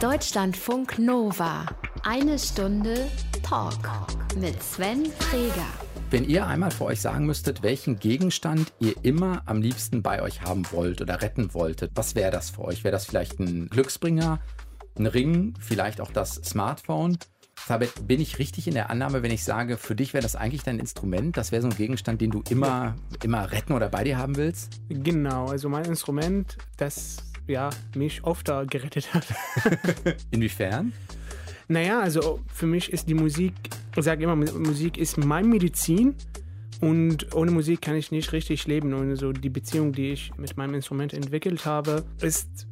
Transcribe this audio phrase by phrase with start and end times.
[0.00, 1.66] Deutschlandfunk Nova.
[2.04, 3.06] Eine Stunde
[3.42, 3.74] Talk
[4.34, 5.66] mit Sven Freger.
[6.08, 10.40] Wenn ihr einmal vor euch sagen müsstet, welchen Gegenstand ihr immer am liebsten bei euch
[10.40, 12.82] haben wollt oder retten wolltet, was wäre das für euch?
[12.82, 14.40] Wäre das vielleicht ein Glücksbringer,
[14.98, 17.18] ein Ring, vielleicht auch das Smartphone?
[17.66, 20.62] Sabet, bin ich richtig in der Annahme, wenn ich sage, für dich wäre das eigentlich
[20.62, 21.36] dein Instrument?
[21.36, 24.80] Das wäre so ein Gegenstand, den du immer, immer retten oder bei dir haben willst?
[24.88, 29.26] Genau, also mein Instrument, das ja, mich oft gerettet hat.
[30.30, 30.92] Inwiefern?
[31.68, 33.52] Naja, also für mich ist die Musik,
[33.96, 36.14] ich sage immer, Musik ist mein Medizin.
[36.80, 38.94] Und ohne Musik kann ich nicht richtig leben.
[38.94, 42.66] Und so die Beziehung, die ich mit meinem Instrument entwickelt habe, ist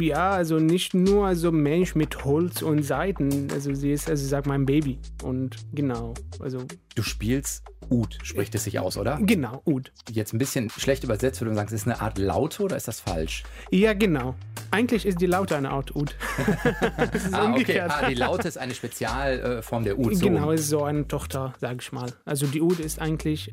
[0.00, 3.48] ja, also nicht nur so Mensch mit Holz und Seiten.
[3.52, 4.98] Also sie ist, also ich sag mein Baby.
[5.22, 6.64] Und genau, also.
[6.94, 9.18] Du spielst Ud, spricht es sich aus, oder?
[9.20, 9.92] Genau, Ud.
[10.10, 12.88] Jetzt ein bisschen schlecht übersetzt, würde man sagen, es ist eine Art Laute oder ist
[12.88, 13.42] das falsch?
[13.70, 14.34] Ja, genau.
[14.70, 16.16] Eigentlich ist die Laute eine Art Ud.
[17.32, 17.90] ah, umgekehrt.
[17.90, 18.04] Okay.
[18.04, 20.16] Ah, die Laute ist eine Spezialform der Ud.
[20.16, 20.26] So.
[20.26, 22.12] Genau, ist so eine Tochter, sage ich mal.
[22.24, 23.52] Also die Ud ist eigentlich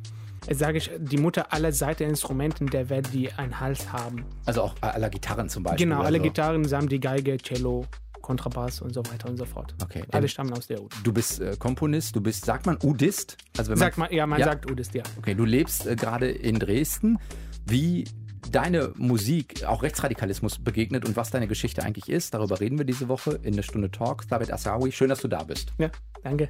[0.55, 4.25] sage ich, die Mutter aller Saiteninstrumenten der Welt, die einen Hals haben.
[4.45, 5.87] Also auch aller Gitarren zum Beispiel?
[5.87, 6.23] Genau, alle so.
[6.23, 7.85] Gitarren samt die Geige, Cello,
[8.21, 9.73] Kontrabass und so weiter und so fort.
[9.83, 10.03] Okay.
[10.11, 10.93] Alle stammen aus der Ud.
[11.03, 13.37] Du bist äh, Komponist, du bist, sagt man Udist?
[13.57, 14.45] Also wenn sagt man, ja, man ja?
[14.45, 15.03] sagt Udist, ja.
[15.17, 17.17] Okay, du lebst äh, gerade in Dresden.
[17.65, 18.05] Wie
[18.51, 23.07] deine Musik auch Rechtsradikalismus begegnet und was deine Geschichte eigentlich ist, darüber reden wir diese
[23.07, 24.27] Woche in der Stunde Talk.
[24.27, 25.73] David Asawi, schön, dass du da bist.
[25.77, 25.89] Ja,
[26.23, 26.49] danke.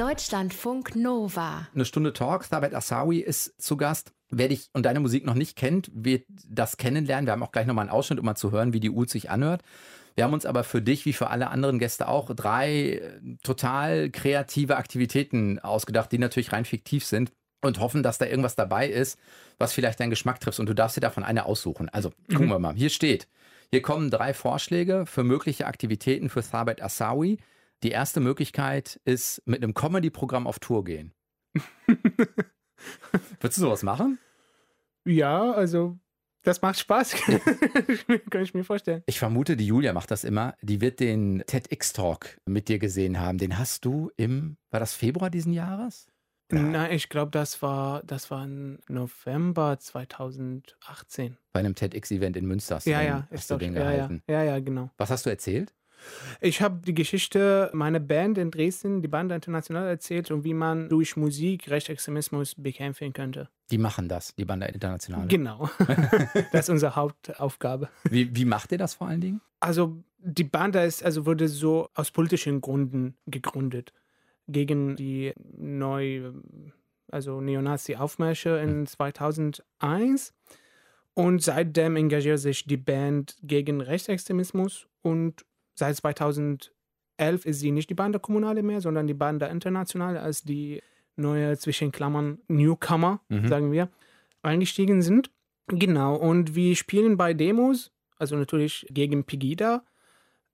[0.00, 1.68] Deutschlandfunk Nova.
[1.74, 2.48] Eine Stunde Talk.
[2.48, 4.14] Thabet Asawi ist zu Gast.
[4.30, 7.26] Wer dich und deine Musik noch nicht kennt, wird das kennenlernen.
[7.26, 9.28] Wir haben auch gleich nochmal einen Ausschnitt, um mal zu hören, wie die Ud sich
[9.28, 9.60] anhört.
[10.14, 14.08] Wir haben uns aber für dich, wie für alle anderen Gäste auch, drei äh, total
[14.08, 19.18] kreative Aktivitäten ausgedacht, die natürlich rein fiktiv sind und hoffen, dass da irgendwas dabei ist,
[19.58, 20.60] was vielleicht deinen Geschmack trifft.
[20.60, 21.90] Und du darfst dir davon eine aussuchen.
[21.90, 22.52] Also gucken mhm.
[22.52, 22.74] wir mal.
[22.74, 23.28] Hier steht,
[23.70, 27.36] hier kommen drei Vorschläge für mögliche Aktivitäten für Thabet Asawi.
[27.82, 31.14] Die erste Möglichkeit ist mit einem Comedy-Programm auf Tour gehen.
[33.40, 34.18] Würdest du sowas machen?
[35.04, 35.98] Ja, also
[36.42, 37.12] das macht Spaß.
[38.30, 39.02] Kann ich mir vorstellen.
[39.06, 40.54] Ich vermute, die Julia macht das immer.
[40.62, 43.38] Die wird den TEDx-Talk mit dir gesehen haben.
[43.38, 46.06] Den hast du im, war das Februar diesen Jahres?
[46.50, 46.62] Ja.
[46.62, 51.36] Nein, ich glaube, das war, das war im November 2018.
[51.52, 54.22] Bei einem TEDx-Event in Münster hast, ja, den, ja, hast du den ja, gehalten.
[54.26, 54.90] Ja, ja, genau.
[54.96, 55.74] Was hast du erzählt?
[56.40, 60.88] Ich habe die Geschichte meiner Band in Dresden, die Band International, erzählt und wie man
[60.88, 63.48] durch Musik Rechtsextremismus bekämpfen könnte.
[63.70, 65.28] Die machen das, die Banda International.
[65.28, 65.70] Genau.
[66.52, 67.88] das ist unsere Hauptaufgabe.
[68.04, 69.40] Wie, wie macht ihr das vor allen Dingen?
[69.60, 73.92] Also die Banda ist, also wurde so aus politischen Gründen gegründet.
[74.48, 76.32] Gegen die neu,
[77.10, 79.62] also Neonazi-Aufmärsche in 2001.
[79.80, 80.54] Hm.
[81.14, 85.44] Und seitdem engagiert sich die Band gegen Rechtsextremismus und
[85.80, 86.70] Seit 2011
[87.46, 90.82] ist sie nicht die Banda Kommunale mehr, sondern die Banda Internationale als die
[91.16, 93.48] neue zwischen Klammern Newcomer, mhm.
[93.48, 93.88] sagen wir,
[94.42, 95.30] eingestiegen sind.
[95.68, 99.82] Genau, und wir spielen bei Demos, also natürlich gegen Pegida.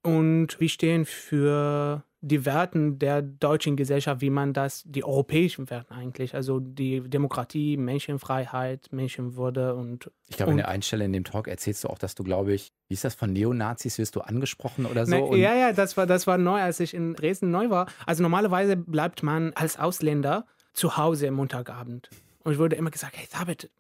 [0.05, 5.95] Und wir stehen für die Werten der deutschen Gesellschaft, wie man das, die europäischen Werte
[5.95, 10.11] eigentlich, also die Demokratie, Menschenfreiheit, Menschenwürde und.
[10.29, 12.73] Ich glaube, in der Einstelle in dem Talk erzählst du auch, dass du, glaube ich,
[12.89, 15.31] wie ist das von Neonazis, wirst du angesprochen oder so?
[15.31, 17.87] Na, ja, ja, das war, das war neu, als ich in Dresden neu war.
[18.07, 22.11] Also normalerweise bleibt man als Ausländer zu Hause am Montagabend.
[22.45, 23.71] Und ich wurde immer gesagt, hey David,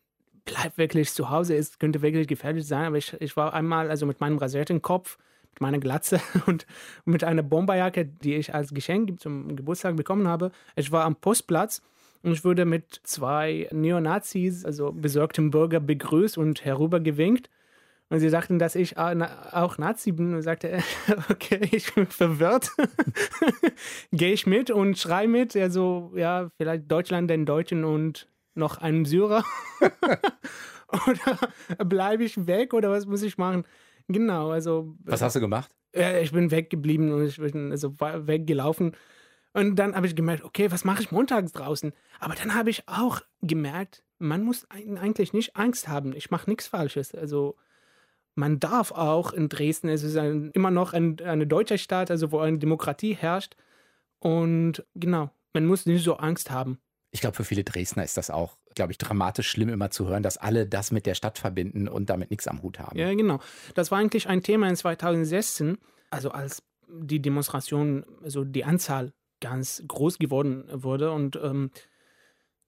[0.44, 2.86] bleib wirklich zu Hause, es könnte wirklich gefährlich sein.
[2.86, 5.18] Aber ich, ich war einmal also mit meinem rasierten Kopf
[5.60, 6.66] meine Glatze und
[7.04, 10.52] mit einer Bomberjacke, die ich als Geschenk zum Geburtstag bekommen habe.
[10.74, 11.82] Ich war am Postplatz
[12.22, 17.50] und ich wurde mit zwei Neonazis, also besorgten Bürger, begrüßt und herübergewinkt.
[18.08, 20.78] Und sie sagten, dass ich auch Nazi bin und sagte,
[21.30, 22.70] okay, ich bin verwirrt.
[24.12, 25.56] Gehe ich mit und schrei mit.
[25.56, 29.44] Also, ja, vielleicht Deutschland den Deutschen und noch einen Syrer.
[31.08, 33.64] oder bleibe ich weg oder was muss ich machen?
[34.08, 34.94] Genau, also.
[35.04, 35.74] Was hast du gemacht?
[35.94, 38.92] Äh, ich bin weggeblieben und ich bin also weggelaufen.
[39.52, 41.92] Und dann habe ich gemerkt, okay, was mache ich montags draußen?
[42.20, 46.14] Aber dann habe ich auch gemerkt, man muss eigentlich nicht Angst haben.
[46.14, 47.14] Ich mache nichts Falsches.
[47.14, 47.56] Also
[48.34, 52.32] man darf auch in Dresden, es ist ein, immer noch ein, eine deutsche Stadt, also
[52.32, 53.56] wo eine Demokratie herrscht.
[54.18, 56.78] Und genau, man muss nicht so Angst haben.
[57.16, 60.22] Ich glaube, für viele Dresdner ist das auch, glaube ich, dramatisch schlimm immer zu hören,
[60.22, 62.98] dass alle das mit der Stadt verbinden und damit nichts am Hut haben.
[62.98, 63.40] Ja, genau.
[63.74, 65.78] Das war eigentlich ein Thema in 2016,
[66.10, 71.70] also als die Demonstration, also die Anzahl ganz groß geworden wurde und ähm,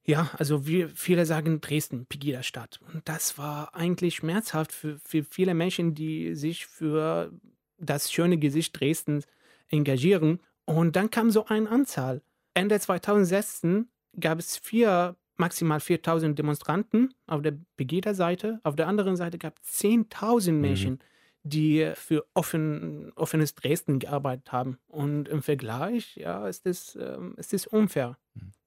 [0.03, 2.79] ja, also wie viele sagen Dresden, Pegida-Stadt.
[2.91, 7.31] Und das war eigentlich schmerzhaft für, für viele Menschen, die sich für
[7.77, 9.27] das schöne Gesicht Dresdens
[9.67, 10.39] engagieren.
[10.65, 12.23] Und dann kam so eine Anzahl.
[12.55, 13.89] Ende 2016
[14.19, 18.59] gab es vier, maximal 4000 Demonstranten auf der Pegida-Seite.
[18.63, 20.61] Auf der anderen Seite gab es 10.000 Mhm.
[20.61, 20.99] Menschen,
[21.43, 24.77] die für offen, offenes Dresden gearbeitet haben.
[24.87, 28.17] Und im Vergleich, ja, ist es, ähm, ist es unfair.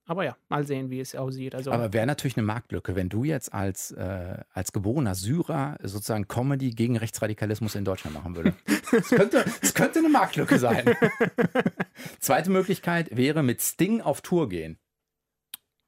[0.04, 1.54] Aber ja, mal sehen, wie es aussieht.
[1.54, 1.74] Also, Mhm.
[1.76, 6.70] Aber wäre natürlich eine Marktlücke, wenn du jetzt als, äh, als geborener Syrer sozusagen Comedy
[6.70, 8.56] gegen Rechtsradikalismus in Deutschland machen würdest.
[8.90, 10.84] Das könnte, das könnte eine Marktlücke sein.
[12.20, 14.78] Zweite Möglichkeit wäre mit Sting auf Tour gehen.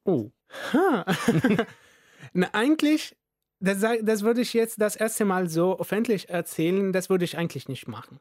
[0.04, 0.30] Oh.
[0.72, 1.04] Ha.
[2.32, 3.16] Na, eigentlich,
[3.60, 7.68] das, das würde ich jetzt das erste Mal so öffentlich erzählen, das würde ich eigentlich
[7.68, 8.18] nicht machen.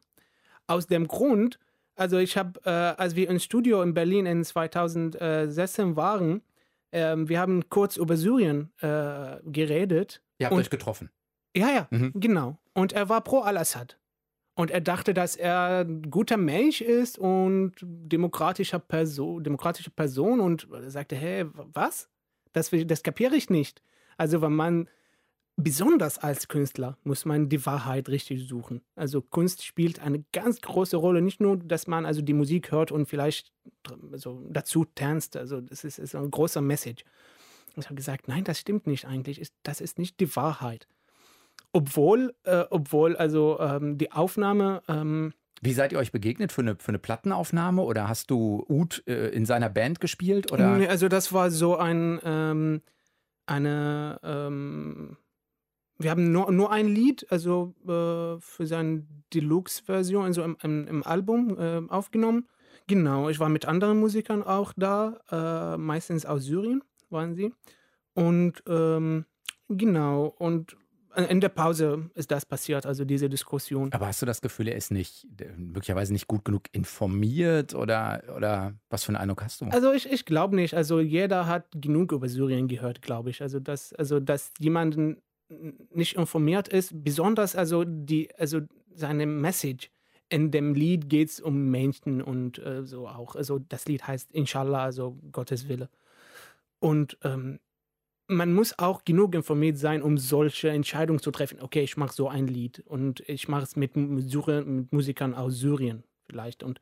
[0.66, 1.58] Aus dem Grund,
[1.96, 6.42] also ich habe, äh, als wir im Studio in Berlin in 2016 waren,
[6.92, 10.22] ähm, wir haben kurz über Syrien äh, geredet.
[10.38, 11.10] Ihr habt Und- euch getroffen.
[11.56, 12.12] Ja, ja, Mhm.
[12.16, 12.58] genau.
[12.72, 13.96] Und er war pro Al-Assad.
[14.56, 20.68] Und er dachte, dass er ein guter Mensch ist und demokratischer Person, demokratische Person und
[20.72, 22.08] er sagte, hey, was?
[22.52, 23.82] Das, das kapiere ich nicht.
[24.16, 24.88] Also wenn man,
[25.56, 28.80] besonders als Künstler, muss man die Wahrheit richtig suchen.
[28.94, 31.20] Also Kunst spielt eine ganz große Rolle.
[31.20, 33.52] Nicht nur, dass man also die Musik hört und vielleicht
[34.12, 35.36] also dazu tanzt.
[35.36, 37.04] Also das ist, ist ein großer Message.
[37.76, 39.42] Ich habe gesagt, nein, das stimmt nicht eigentlich.
[39.64, 40.86] Das ist nicht die Wahrheit.
[41.74, 46.76] Obwohl, äh, obwohl also ähm, die Aufnahme, ähm, Wie seid ihr euch begegnet für eine,
[46.76, 50.52] für eine Plattenaufnahme oder hast du Ud äh, in seiner Band gespielt?
[50.52, 50.88] Oder?
[50.88, 52.80] also das war so ein, ähm,
[53.46, 55.16] eine, ähm,
[55.98, 61.02] wir haben nur, nur ein Lied, also äh, für seine Deluxe-Version, also im, im, im
[61.02, 62.46] Album äh, aufgenommen.
[62.86, 67.52] Genau, ich war mit anderen Musikern auch da, äh, meistens aus Syrien waren sie.
[68.14, 69.24] Und ähm,
[69.68, 70.76] genau, und
[71.16, 73.92] in der Pause ist das passiert, also diese Diskussion.
[73.92, 78.22] Aber hast du das Gefühl, er ist nicht äh, möglicherweise nicht gut genug informiert oder,
[78.36, 79.66] oder was für einen Eindruck hast du?
[79.66, 80.74] Also ich, ich glaube nicht.
[80.74, 83.42] Also jeder hat genug über Syrien gehört, glaube ich.
[83.42, 85.22] Also dass, also dass jemanden
[85.90, 88.60] nicht informiert ist, besonders also die, also
[88.94, 89.90] seine Message.
[90.30, 93.36] In dem Lied geht es um Menschen und äh, so auch.
[93.36, 95.90] Also das Lied heißt Inshallah, also Gottes Wille.
[96.80, 97.60] Und ähm,
[98.26, 101.60] man muss auch genug informiert sein, um solche Entscheidungen zu treffen.
[101.60, 106.04] Okay, ich mache so ein Lied und ich mache es mit, mit, Musikern aus Syrien
[106.26, 106.62] vielleicht.
[106.62, 106.80] Und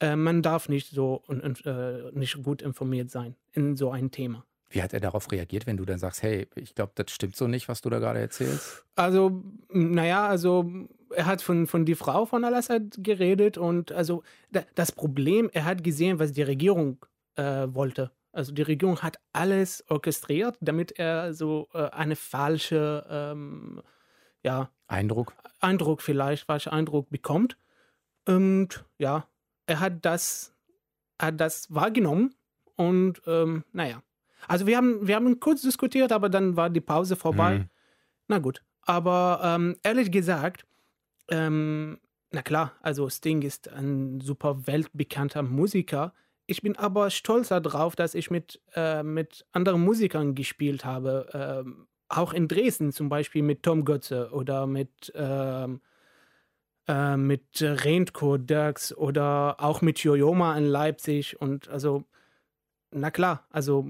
[0.00, 4.44] äh, man darf nicht so äh, nicht gut informiert sein in so ein Thema.
[4.70, 7.46] Wie hat er darauf reagiert, wenn du dann sagst, hey, ich glaube, das stimmt so
[7.46, 8.84] nicht, was du da gerade erzählst?
[8.96, 10.68] Also, naja, also
[11.10, 15.64] er hat von, von die Frau von Al-Assad geredet und also da, das Problem, er
[15.64, 16.98] hat gesehen, was die Regierung
[17.36, 18.10] äh, wollte.
[18.34, 23.80] Also die Regierung hat alles orchestriert, damit er so äh, eine falsche ähm,
[24.42, 25.34] ja, Eindruck?
[25.60, 27.56] Eindruck vielleicht, falscher Eindruck bekommt.
[28.26, 29.28] Und ja,
[29.66, 30.54] er hat das,
[31.20, 32.34] hat das wahrgenommen
[32.76, 34.02] und ähm, naja.
[34.48, 37.60] Also wir haben, wir haben kurz diskutiert, aber dann war die Pause vorbei.
[37.60, 37.68] Mhm.
[38.28, 38.62] Na gut.
[38.82, 40.66] Aber ähm, ehrlich gesagt,
[41.30, 41.98] ähm,
[42.30, 46.12] na klar, also Sting ist ein super weltbekannter Musiker.
[46.46, 51.28] Ich bin aber stolz darauf, dass ich mit, äh, mit anderen Musikern gespielt habe.
[51.32, 55.80] Ähm, auch in Dresden zum Beispiel mit Tom Götze oder mit, ähm,
[56.86, 61.40] äh, mit Rentko Dirks oder auch mit Jojoma in Leipzig.
[61.40, 62.04] Und also,
[62.90, 63.86] na klar, also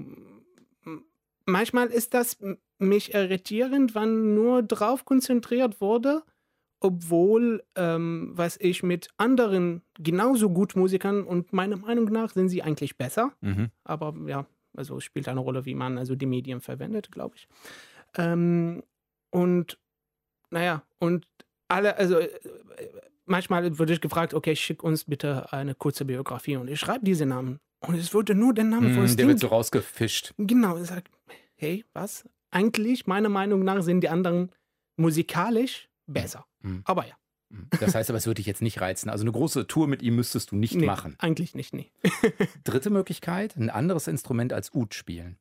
[1.45, 2.37] manchmal ist das
[2.77, 6.23] mich irritierend, wenn nur drauf konzentriert wurde,
[6.85, 12.61] obwohl, ähm, was ich mit anderen genauso gut Musikern und meiner Meinung nach sind sie
[12.61, 13.33] eigentlich besser.
[13.41, 13.71] Mhm.
[13.83, 14.45] Aber ja,
[14.77, 17.47] also es spielt eine Rolle, wie man also die Medien verwendet, glaube ich.
[18.17, 18.83] Ähm,
[19.31, 19.79] und
[20.51, 21.27] naja, und
[21.67, 22.29] alle, also äh,
[23.25, 27.25] manchmal würde ich gefragt, okay, schick uns bitte eine kurze Biografie und ich schreibe diese
[27.25, 27.59] Namen.
[27.79, 30.35] Und es wurde nur der Name von Mhm, der Sting wird so rausgefischt.
[30.37, 31.09] Genau, ich sag,
[31.55, 32.29] hey, was?
[32.51, 34.51] Eigentlich, meiner Meinung nach, sind die anderen
[34.97, 36.45] musikalisch besser.
[36.61, 36.81] Mhm.
[36.85, 37.15] Aber ja,
[37.49, 37.67] Mhm.
[37.79, 39.07] Das heißt aber, es würde dich jetzt nicht reizen.
[39.07, 41.15] Also eine große Tour mit ihm müsstest du nicht nee, machen.
[41.19, 41.91] eigentlich nicht, nee.
[42.63, 45.37] Dritte Möglichkeit, ein anderes Instrument als Ud spielen.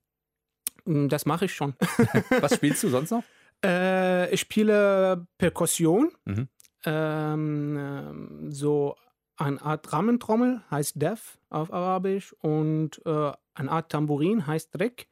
[0.84, 1.74] Mm, Das mache ich schon.
[2.40, 3.24] Was spielst du sonst noch?
[3.64, 6.48] äh, ich spiele Perkussion, Mhm.
[6.84, 8.96] ähm, ähm, so
[9.38, 15.08] eine Art Rahmentrommel, heißt Def auf Arabisch, und äh, eine Art Tambourin heißt Drek.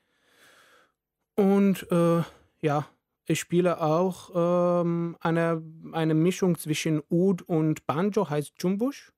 [1.35, 2.23] Und äh,
[2.61, 2.87] ja,
[3.33, 4.31] ich spiele auch
[4.83, 5.63] ähm, eine,
[5.93, 9.13] eine Mischung zwischen Oud und Banjo, heißt Jumbush.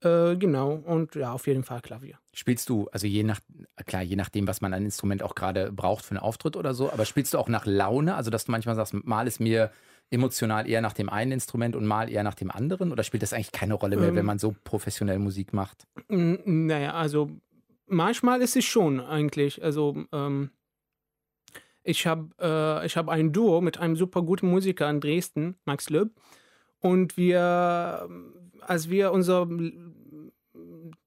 [0.00, 2.18] Äh, genau, und ja, auf jeden Fall Klavier.
[2.32, 3.40] Spielst du, also je nach,
[3.84, 6.92] klar, je nachdem, was man an Instrument auch gerade braucht für einen Auftritt oder so,
[6.92, 8.14] aber spielst du auch nach Laune?
[8.14, 9.72] Also, dass du manchmal sagst, mal ist mir
[10.10, 12.92] emotional eher nach dem einen Instrument und mal eher nach dem anderen?
[12.92, 14.16] Oder spielt das eigentlich keine Rolle mehr, Ähm.
[14.16, 15.86] wenn man so professionell Musik macht?
[16.08, 17.30] Naja, also
[17.86, 19.62] manchmal ist es schon eigentlich.
[19.62, 20.50] Also ähm,
[21.88, 26.12] ich habe äh, hab ein Duo mit einem super guten Musiker in Dresden, Max Löb.
[26.80, 29.48] Und wir, ähm, als wir unsere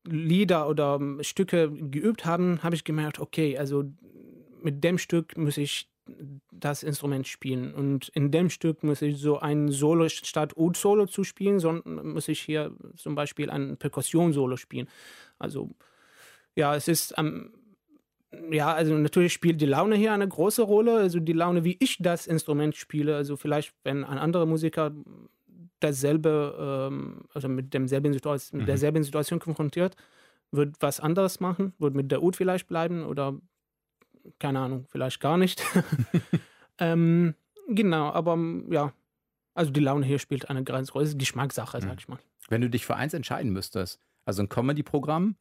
[0.04, 3.84] Lieder oder Stücke geübt haben, habe ich gemerkt, okay, also
[4.62, 5.88] mit dem Stück muss ich
[6.52, 7.74] das Instrument spielen.
[7.76, 12.28] Und in dem Stück muss ich so ein Solo statt Ud-Solo zu spielen, sondern muss
[12.28, 14.88] ich hier zum Beispiel ein Perkussion-Solo spielen.
[15.38, 15.70] Also
[16.56, 17.52] ja, es ist am
[18.52, 20.98] ja, also natürlich spielt die Laune hier eine große Rolle.
[20.98, 23.16] Also die Laune, wie ich das Instrument spiele.
[23.16, 24.92] Also vielleicht, wenn ein anderer Musiker
[25.80, 28.68] dasselbe, ähm, also mit demselben Situation, mit Mhm.
[28.68, 29.96] derselben Situation konfrontiert,
[30.52, 33.36] wird was anderes machen, wird mit der Ut vielleicht bleiben oder
[34.40, 35.64] keine Ahnung, vielleicht gar nicht.
[36.80, 37.34] ähm,
[37.68, 38.38] genau, aber
[38.70, 38.94] ja,
[39.54, 41.82] also die Laune hier spielt eine ganz große Geschmackssache, Mhm.
[41.82, 42.20] sag ich mal.
[42.50, 45.36] Wenn du dich für eins entscheiden müsstest, also ein Comedy-Programm,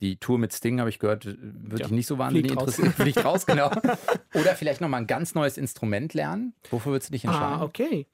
[0.00, 1.38] die Tour mit Sting, habe ich gehört, würde
[1.70, 2.92] Ja, dich nicht so wahnsinnig interessieren.
[2.96, 3.70] Fliegt raus, genau.
[4.34, 6.54] Oder vielleicht nochmal ein ganz neues Instrument lernen.
[6.70, 7.60] Wofür würdest du dich entscheiden?
[7.60, 8.06] Ah, okay.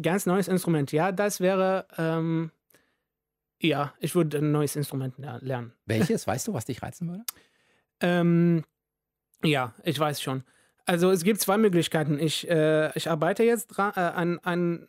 [0.00, 0.92] Ganz neues Instrument.
[0.92, 2.50] Ja, das wäre, ähm,
[3.60, 5.72] ja, ich würde ein neues Instrument ler- lernen.
[5.86, 6.26] Welches?
[6.26, 7.24] Weißt du, was dich reizen würde?
[8.00, 8.64] Ähm,
[9.44, 10.44] ja, ich weiß schon.
[10.84, 12.18] Also es gibt zwei Möglichkeiten.
[12.18, 14.88] Ich, äh, ich arbeite jetzt dran, äh, an, an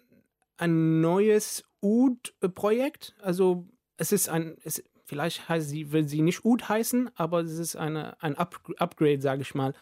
[0.57, 3.15] ein neues UD-Projekt.
[3.22, 3.67] Also
[3.98, 7.75] es ist ein, es, vielleicht heißt sie, will sie nicht UD heißen, aber es ist
[7.75, 9.74] eine, ein Up Upgrade, sage ich mal,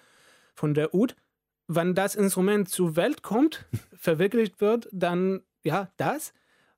[0.54, 1.16] von der UD.
[1.68, 6.34] Wenn das Instrument zur Welt kommt, verwirklicht wird, dann ja, das.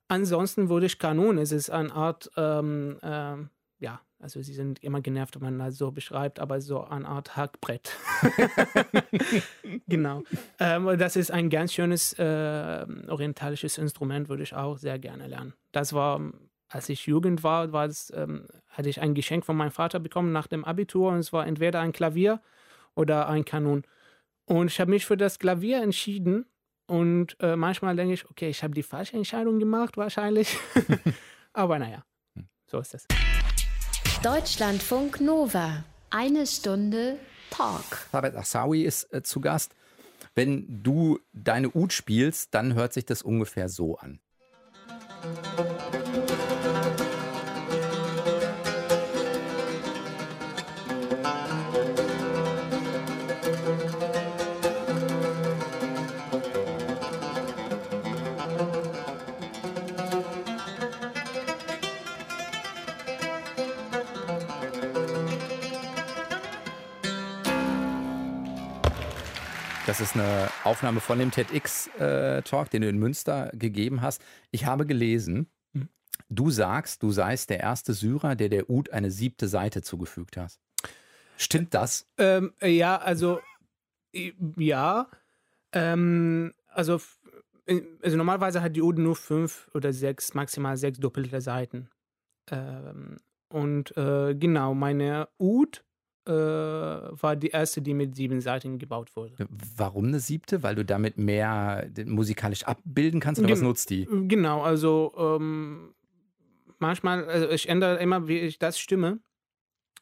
[0.08, 1.38] Ansonsten würde ich Kanon.
[1.38, 5.78] Es ist eine Art, ähm, ähm, ja, also sie sind immer genervt, wenn man das
[5.78, 7.96] so beschreibt, aber so eine Art Hackbrett.
[9.86, 10.22] genau.
[10.58, 15.54] Ähm, das ist ein ganz schönes äh, orientalisches Instrument, würde ich auch sehr gerne lernen.
[15.72, 16.20] Das war,
[16.74, 20.32] als ich Jugend war, war das, ähm, hatte ich ein Geschenk von meinem Vater bekommen
[20.32, 22.40] nach dem Abitur und es war entweder ein Klavier
[22.96, 23.84] oder ein Kanon.
[24.44, 26.46] Und ich habe mich für das Klavier entschieden
[26.88, 30.58] und äh, manchmal denke ich, okay, ich habe die falsche Entscheidung gemacht, wahrscheinlich.
[31.52, 32.04] aber naja,
[32.66, 33.06] so ist es.
[34.24, 35.84] Deutschlandfunk Nova.
[36.10, 37.18] Eine Stunde
[37.50, 38.08] Talk.
[38.10, 39.76] Sabet Assawi ist äh, zu Gast.
[40.34, 44.18] Wenn du deine Ud spielst, dann hört sich das ungefähr so an.
[69.94, 74.24] Das ist eine Aufnahme von dem TEDx-Talk, den du in Münster gegeben hast.
[74.50, 75.88] Ich habe gelesen, Mhm.
[76.28, 80.58] du sagst, du seist der erste Syrer, der der Ud eine siebte Seite zugefügt hast.
[81.36, 82.08] Stimmt das?
[82.18, 83.38] Ähm, ja, also
[84.56, 85.06] ja.
[85.70, 87.00] Ähm, also,
[87.66, 91.88] äh, also normalerweise hat die Ode nur fünf oder sechs, maximal sechs doppelte Seiten.
[92.50, 95.84] Ähm, und äh, genau, meine Ud
[96.26, 99.34] äh, war die erste, die mit sieben Seiten gebaut wurde.
[99.76, 100.62] Warum eine siebte?
[100.62, 104.06] Weil du damit mehr musikalisch abbilden kannst oder was Gen- nutzt die?
[104.06, 105.94] Genau, also ähm,
[106.78, 109.20] manchmal, also ich ändere immer, wie ich das stimme.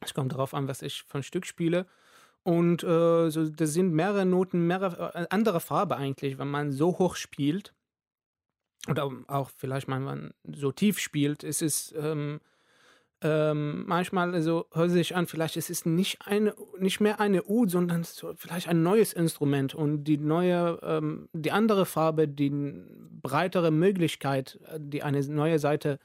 [0.00, 1.86] Es kommt darauf an, was ich ein Stück spiele.
[2.44, 6.98] Und äh, so, das sind mehrere Noten, mehrere äh, andere Farbe eigentlich, wenn man so
[6.98, 7.72] hoch spielt.
[8.88, 12.40] Oder auch vielleicht, wenn man so tief spielt, ist es ähm,
[13.24, 17.70] ähm, manchmal also hört sich an, vielleicht ist es nicht eine, nicht mehr eine Ud,
[17.70, 23.70] sondern so vielleicht ein neues Instrument und die neue, ähm, die andere Farbe, die breitere
[23.70, 26.00] Möglichkeit, äh, die eine neue Seite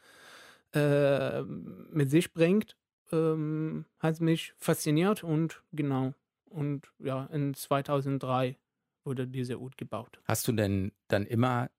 [0.74, 2.78] äh, mit sich bringt,
[3.12, 6.14] ähm, hat mich fasziniert und genau.
[6.50, 8.58] Und ja, in 2003
[9.04, 10.20] wurde diese Ud gebaut.
[10.26, 11.70] Hast du denn dann immer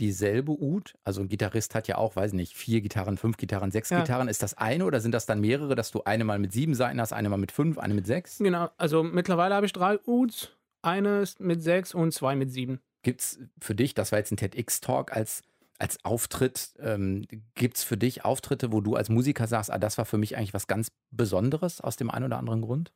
[0.00, 0.94] dieselbe Ud?
[1.04, 4.00] Also ein Gitarrist hat ja auch, weiß nicht, vier Gitarren, fünf Gitarren, sechs Ja.
[4.00, 4.26] Gitarren.
[4.28, 7.00] Ist das eine oder sind das dann mehrere, dass du eine mal mit sieben Seiten
[7.00, 8.38] hast, eine mal mit fünf, eine mit sechs?
[8.38, 10.50] Genau, also mittlerweile habe ich drei Uds,
[10.82, 12.80] eine mit sechs und zwei mit sieben.
[13.02, 15.42] Gibt es für dich, das war jetzt ein TEDx-Talk als,
[15.78, 19.96] als Auftritt, ähm, gibt es für dich Auftritte, wo du als Musiker sagst, ah, das
[19.98, 22.92] war für mich eigentlich was ganz Besonderes aus dem einen oder anderen Grund?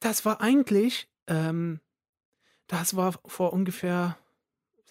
[0.00, 1.80] Das war eigentlich, ähm,
[2.66, 4.16] das war vor ungefähr,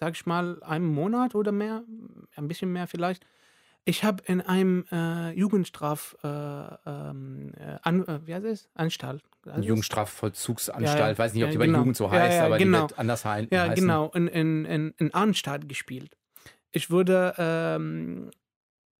[0.00, 1.84] sag ich mal, einem Monat oder mehr,
[2.36, 3.24] ein bisschen mehr vielleicht.
[3.84, 8.68] Ich habe in einem äh, Jugendstraf äh, ähm, äh, an, äh, wie heißt es?
[8.74, 9.22] Anstalt.
[9.46, 11.18] Also Jugendstrafvollzugsanstalt, Ja, ja.
[11.18, 11.78] weiß nicht, ob Ja, die bei genau.
[11.78, 12.78] Jugend so heißt, aber genau.
[12.78, 13.74] die wird anders hei Ja, heißen.
[13.76, 16.16] genau, in, in, in, in Arnstadt gespielt.
[16.72, 18.30] Ich wurde, ähm,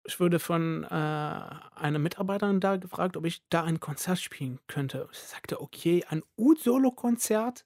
[0.04, 5.09] ich wurde von äh, einer Mitarbeiterin da gefragt, ob ich da ein Konzert spielen könnte.
[5.12, 7.64] Ich sagte, okay, ein Ud-Solo-Konzert.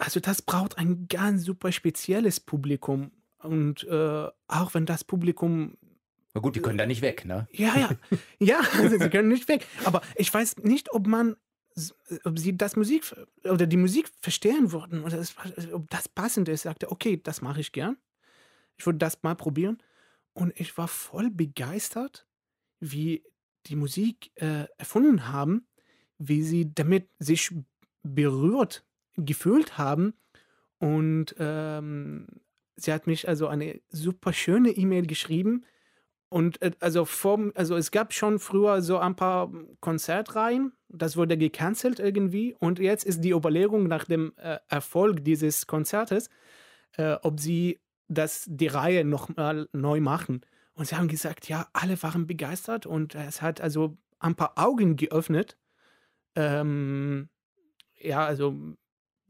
[0.00, 3.12] Also das braucht ein ganz super spezielles Publikum.
[3.38, 5.76] Und äh, auch wenn das Publikum
[6.32, 7.46] Na gut, die können da nicht weg, ne?
[7.52, 7.90] ja, ja.
[8.38, 9.66] Ja, also sie können nicht weg.
[9.84, 11.36] Aber ich weiß nicht, ob man,
[12.24, 13.14] ob sie das Musik
[13.44, 15.34] oder die Musik verstehen würden oder es,
[15.72, 16.60] ob das passend ist.
[16.60, 17.98] Ich sagte, okay, das mache ich gern.
[18.78, 19.82] Ich würde das mal probieren.
[20.32, 22.26] Und ich war voll begeistert,
[22.80, 23.22] wie
[23.66, 25.66] die Musik äh, erfunden haben,
[26.16, 27.52] wie sie damit sich
[28.02, 28.82] berührt
[29.16, 30.14] gefühlt haben.
[30.78, 32.26] Und ähm,
[32.76, 35.64] sie hat mich also eine super schöne E-Mail geschrieben.
[36.28, 41.36] Und äh, also vom, also es gab schon früher so ein paar Konzertreihen, das wurde
[41.36, 42.54] gecancelt irgendwie.
[42.58, 46.30] Und jetzt ist die Überlegung nach dem äh, Erfolg dieses Konzertes,
[46.96, 50.40] äh, ob sie das die Reihe nochmal neu machen.
[50.74, 54.96] Und sie haben gesagt, ja, alle waren begeistert und es hat also ein paar Augen
[54.96, 55.58] geöffnet.
[56.36, 57.28] Ähm,
[57.96, 58.56] ja, also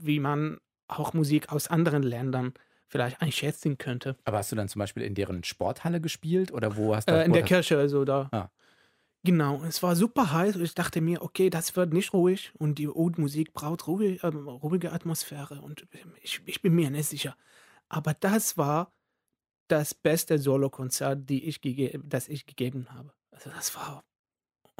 [0.01, 2.55] wie man auch Musik aus anderen Ländern
[2.87, 4.17] vielleicht einschätzen könnte.
[4.25, 7.25] Aber hast du dann zum Beispiel in deren Sporthalle gespielt oder wo hast du Äh,
[7.25, 8.29] in der Kirche, also da.
[8.33, 8.49] Ah.
[9.23, 12.53] Genau, und es war super heiß und ich dachte mir, okay, das wird nicht ruhig
[12.59, 15.87] und die Oud-Musik braucht ruhig, ähm, ruhige Atmosphäre und
[16.23, 17.37] ich, ich bin mir nicht sicher.
[17.89, 18.93] Aber das war
[19.69, 23.13] das beste Solokonzert, das ich gegeben habe.
[23.31, 24.03] Also das war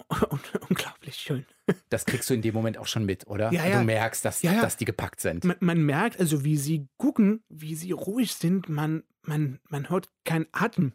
[0.69, 1.47] unglaublich schön.
[1.89, 3.53] Das kriegst du in dem Moment auch schon mit, oder?
[3.53, 3.79] Ja, ja.
[3.79, 4.63] Du merkst, dass, Ja, ja.
[4.63, 5.45] dass die gepackt sind.
[5.45, 10.11] Man, man merkt also, wie sie gucken, wie sie ruhig sind, man, man, man hört
[10.25, 10.93] keinen Atem.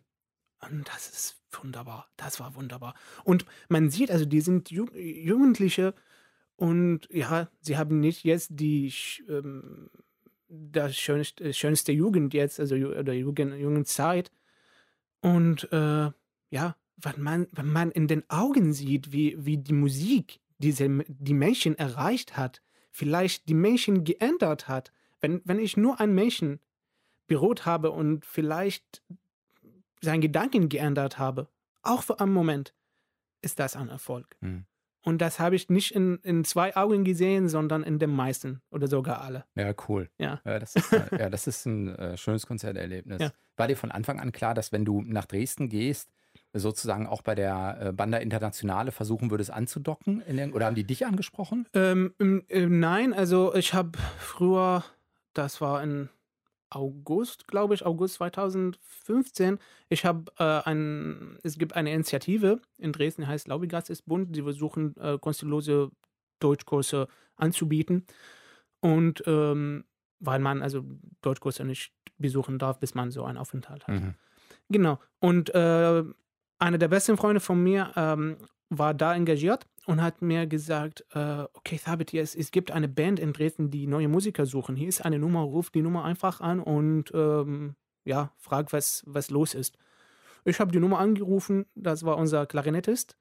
[0.62, 2.10] Und das ist wunderbar.
[2.18, 2.96] Das war wunderbar.
[3.24, 5.94] Und man sieht, also die sind Ju Jugendliche
[6.56, 8.94] und ja, sie haben nicht jetzt die
[9.30, 9.90] ähm,
[10.48, 14.32] das schönste, schönste Jugend jetzt, also oder Jugend, Jugendzeit.
[15.22, 16.12] Und äh,
[16.50, 21.34] ja, wenn man, wenn man in den Augen sieht, wie, wie die Musik diese, die
[21.34, 26.60] Menschen erreicht hat, vielleicht die Menschen geändert hat, wenn, wenn ich nur einen Menschen
[27.28, 29.02] berührt habe und vielleicht
[30.02, 31.50] seinen Gedanken geändert habe,
[31.82, 32.74] auch für einen Moment,
[33.42, 34.36] ist das ein Erfolg.
[34.42, 34.66] Hm.
[35.02, 38.88] Und das habe ich nicht in, in zwei Augen gesehen, sondern in den meisten oder
[38.88, 39.46] sogar alle.
[39.54, 40.10] Ja, cool.
[40.18, 40.42] Ja.
[40.44, 43.22] Ja, das ist, ja, das ist ein äh, schönes Konzerterlebnis.
[43.22, 43.32] Ja.
[43.56, 46.12] War dir von Anfang an klar, dass wenn du nach Dresden gehst,
[46.60, 50.22] sozusagen auch bei der äh, Banda Internationale versuchen würdest anzudocken?
[50.22, 51.68] In den, oder haben die dich angesprochen?
[51.74, 52.14] Ähm,
[52.50, 54.84] nein, also ich habe früher,
[55.34, 56.10] das war in
[56.70, 63.22] August, glaube ich, August 2015, ich habe äh, ein, es gibt eine Initiative in Dresden,
[63.22, 65.92] die heißt Laubigas ist bunt, die versuchen äh, kostenlose
[66.40, 68.06] Deutschkurse anzubieten
[68.82, 69.86] und ähm,
[70.20, 70.84] weil man also
[71.22, 73.96] Deutschkurse nicht besuchen darf, bis man so einen Aufenthalt hat.
[73.96, 74.16] Mhm.
[74.70, 75.00] Genau.
[75.20, 76.04] Und äh,
[76.60, 78.38] einer der besten Freunde von mir ähm,
[78.70, 83.20] war da engagiert und hat mir gesagt, äh, okay, Thabit, es, es gibt eine Band
[83.20, 84.76] in Dresden, die neue Musiker suchen.
[84.76, 89.30] Hier ist eine Nummer, ruf die Nummer einfach an und ähm, ja, frag, was, was
[89.30, 89.78] los ist.
[90.44, 93.18] Ich habe die Nummer angerufen, das war unser Klarinettist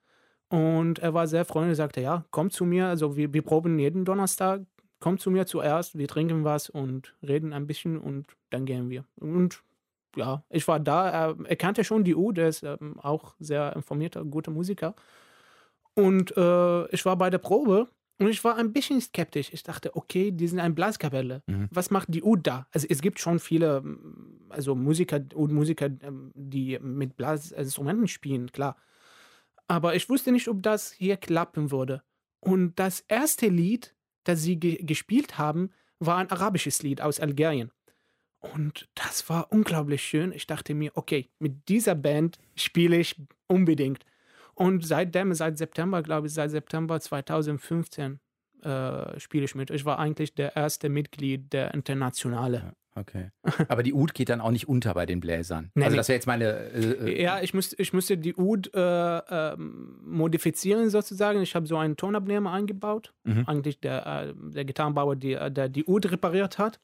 [0.48, 4.04] und er war sehr freundlich, sagte, ja, komm zu mir, also wir, wir proben jeden
[4.04, 4.62] Donnerstag,
[5.00, 9.04] komm zu mir zuerst, wir trinken was und reden ein bisschen und dann gehen wir.
[9.16, 9.62] Und
[10.16, 14.24] ja, ich war da, er, kannte schon die U, der ist ähm, auch sehr informierter,
[14.24, 14.94] guter Musiker.
[15.94, 19.52] Und äh, ich war bei der Probe und ich war ein bisschen skeptisch.
[19.52, 21.42] Ich dachte, okay, die sind eine Blaskapelle.
[21.46, 21.68] Mhm.
[21.70, 22.66] Was macht die Ud da?
[22.72, 28.76] Also es gibt schon viele, ähm, also Musiker, Ud-Musiker, ähm, die mit Blasinstrumenten spielen, klar.
[29.66, 32.02] Aber ich wusste nicht, ob das hier klappen würde.
[32.40, 37.70] Und das erste Lied, das sie ge gespielt haben, war ein arabisches Lied aus Algerien.
[38.52, 40.32] Und das war unglaublich schön.
[40.32, 44.04] Ich dachte mir, okay, mit dieser Band spiele ich unbedingt.
[44.54, 48.20] Und seitdem, seit September, glaube ich, seit September 2015
[48.62, 49.70] äh, spiele ich mit.
[49.70, 52.74] Ich war eigentlich der erste Mitglied der Internationale.
[52.96, 53.30] Okay.
[53.68, 55.70] Aber die Ud geht dann auch nicht unter bei den Bläsern.
[55.74, 56.70] Nee, also das wäre jetzt meine.
[56.72, 61.42] Äh, Ja, ich, müsste, ich musste die Ud äh, ähm, modifizieren sozusagen.
[61.42, 63.12] Ich habe so einen Tonabnehmer eingebaut.
[63.24, 63.44] Mhm.
[63.46, 66.78] Eigentlich der, äh, der Gitarrenbauer, die, äh, der die Ud repariert hat,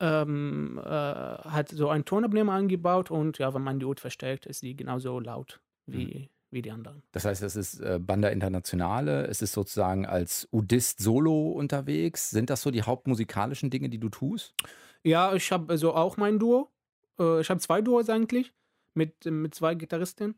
[0.00, 4.62] ähm, äh, hat so einen Tonabnehmer eingebaut und ja, wenn man die Ud verstärkt, ist
[4.62, 7.02] die genauso laut wie, wie die anderen.
[7.12, 12.30] Das heißt, es ist äh, Banda Internationale, es ist sozusagen als Udist solo unterwegs.
[12.30, 14.54] Sind das so die hauptmusikalischen Dinge, die du tust?
[15.02, 16.70] Ja, ich habe also auch mein Duo.
[17.18, 18.52] Äh, ich habe zwei Duos eigentlich.
[18.96, 20.34] mit, mit zwei Gitarristen.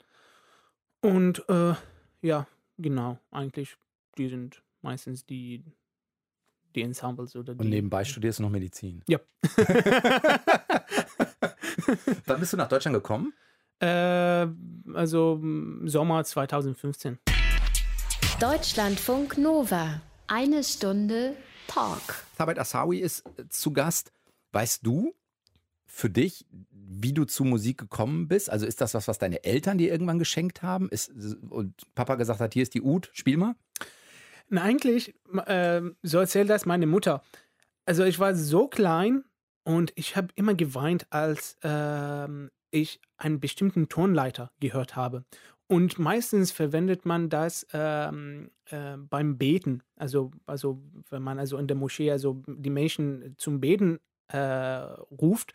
[1.00, 1.74] Und äh,
[2.22, 3.76] ja, genau, eigentlich,
[4.18, 5.64] die sind meistens die,
[6.74, 7.60] die Ensembles oder die.
[7.60, 9.02] Und nebenbei studierst du noch Medizin.
[9.08, 9.18] Ja.
[12.26, 13.32] Wann bist du nach Deutschland gekommen?
[13.80, 14.46] Äh,
[14.94, 15.40] also
[15.84, 17.18] Sommer 2015.
[18.40, 20.00] Deutschlandfunk Nova.
[20.26, 21.34] Eine Stunde
[21.66, 22.24] Talk.
[22.36, 24.12] Sabet Asawi ist äh, zu Gast.
[24.52, 25.14] Weißt du
[25.86, 28.50] für dich, wie du zu Musik gekommen bist?
[28.50, 30.88] Also ist das was, was deine Eltern dir irgendwann geschenkt haben?
[30.88, 31.10] Ist,
[31.50, 33.54] und Papa gesagt hat, hier ist die Ud, spiel mal?
[34.48, 35.14] Na, eigentlich,
[35.46, 37.22] äh, so erzählt das meine Mutter.
[37.84, 39.24] Also ich war so klein
[39.64, 42.28] und ich habe immer geweint, als äh,
[42.70, 45.24] ich einen bestimmten Tonleiter gehört habe.
[45.70, 49.82] Und meistens verwendet man das ähm, äh, beim Beten.
[49.96, 50.80] Also, also,
[51.10, 55.52] wenn man also in der Moschee also die Menschen zum Beten äh, ruft.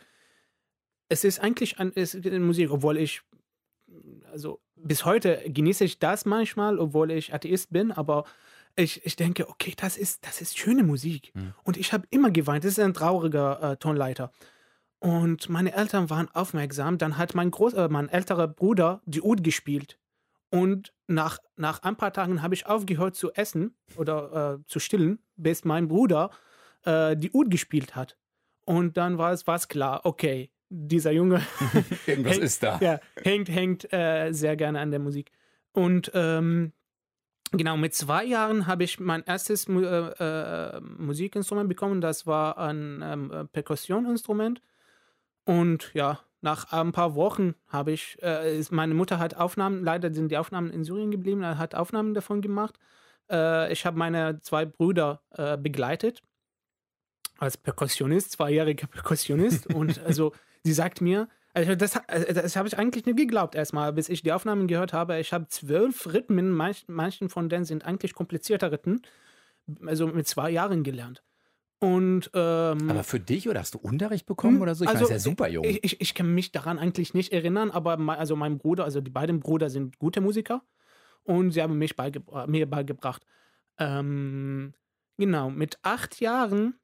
[1.10, 3.22] Es ist eigentlich ein, es Musik, obwohl ich,
[4.32, 8.26] also bis heute genieße ich das manchmal, obwohl ich Atheist bin, aber
[8.76, 11.32] ich, ich denke, okay, das ist, das ist schöne Musik.
[11.36, 11.54] Mhm.
[11.64, 12.64] Und ich habe immer geweint.
[12.64, 14.32] Das ist ein trauriger äh, Tonleiter.
[15.00, 16.98] Und meine Eltern waren aufmerksam.
[16.98, 20.00] Dann hat mein, Groß äh, mein älterer Bruder die Ud gespielt.
[20.50, 25.20] Und nach, nach ein paar Tagen habe ich aufgehört zu essen oder äh, zu stillen,
[25.36, 26.30] bis mein Bruder
[26.86, 28.18] äh, die Ud gespielt hat.
[28.66, 31.42] Und dann war es war's klar, okay, dieser Junge
[32.06, 32.80] Irgendwas hängt, ist da.
[32.80, 35.32] Ja, hängt, hängt äh, sehr gerne an der Musik.
[35.74, 36.72] Und ähm,
[37.54, 42.02] genau, mit zwei Jahren habe ich mein erstes äh, äh, Musikinstrument bekommen.
[42.02, 44.62] Das war ein ähm, Perkussioninstrument.
[45.46, 50.14] Und ja, nach ein paar Wochen habe ich, äh, ist, meine Mutter hat Aufnahmen, leider
[50.14, 52.78] sind die Aufnahmen in Syrien geblieben, hat Aufnahmen davon gemacht.
[53.32, 56.22] Äh, ich habe meine zwei Brüder äh, begleitet
[57.38, 59.74] als Perkussionist, zweijähriger Perkussionist.
[59.74, 63.94] und also sie sagt mir, also das, also das habe ich eigentlich nicht geglaubt erstmal,
[63.94, 65.20] bis ich die Aufnahmen gehört habe.
[65.20, 69.02] Ich habe zwölf Rhythmen, manch, manchen von denen sind eigentlich komplizierte Rhythmen,
[69.86, 71.24] also mit zwei Jahren gelernt.
[71.80, 74.86] Und, ähm, aber für dich oder hast du Unterricht bekommen hm, oder so?
[74.86, 75.66] Ich also, meine, ist ja super jung.
[75.66, 79.02] Ich, ich, ich, kann mich daran eigentlich nicht erinnern, aber mein, also mein Bruder, also
[79.02, 80.64] die beiden Brüder sind gute Musiker
[81.24, 83.26] und sie haben mich beigebra mir beigebracht.
[83.78, 84.74] Ähm,
[85.18, 86.76] genau, mit acht Jahren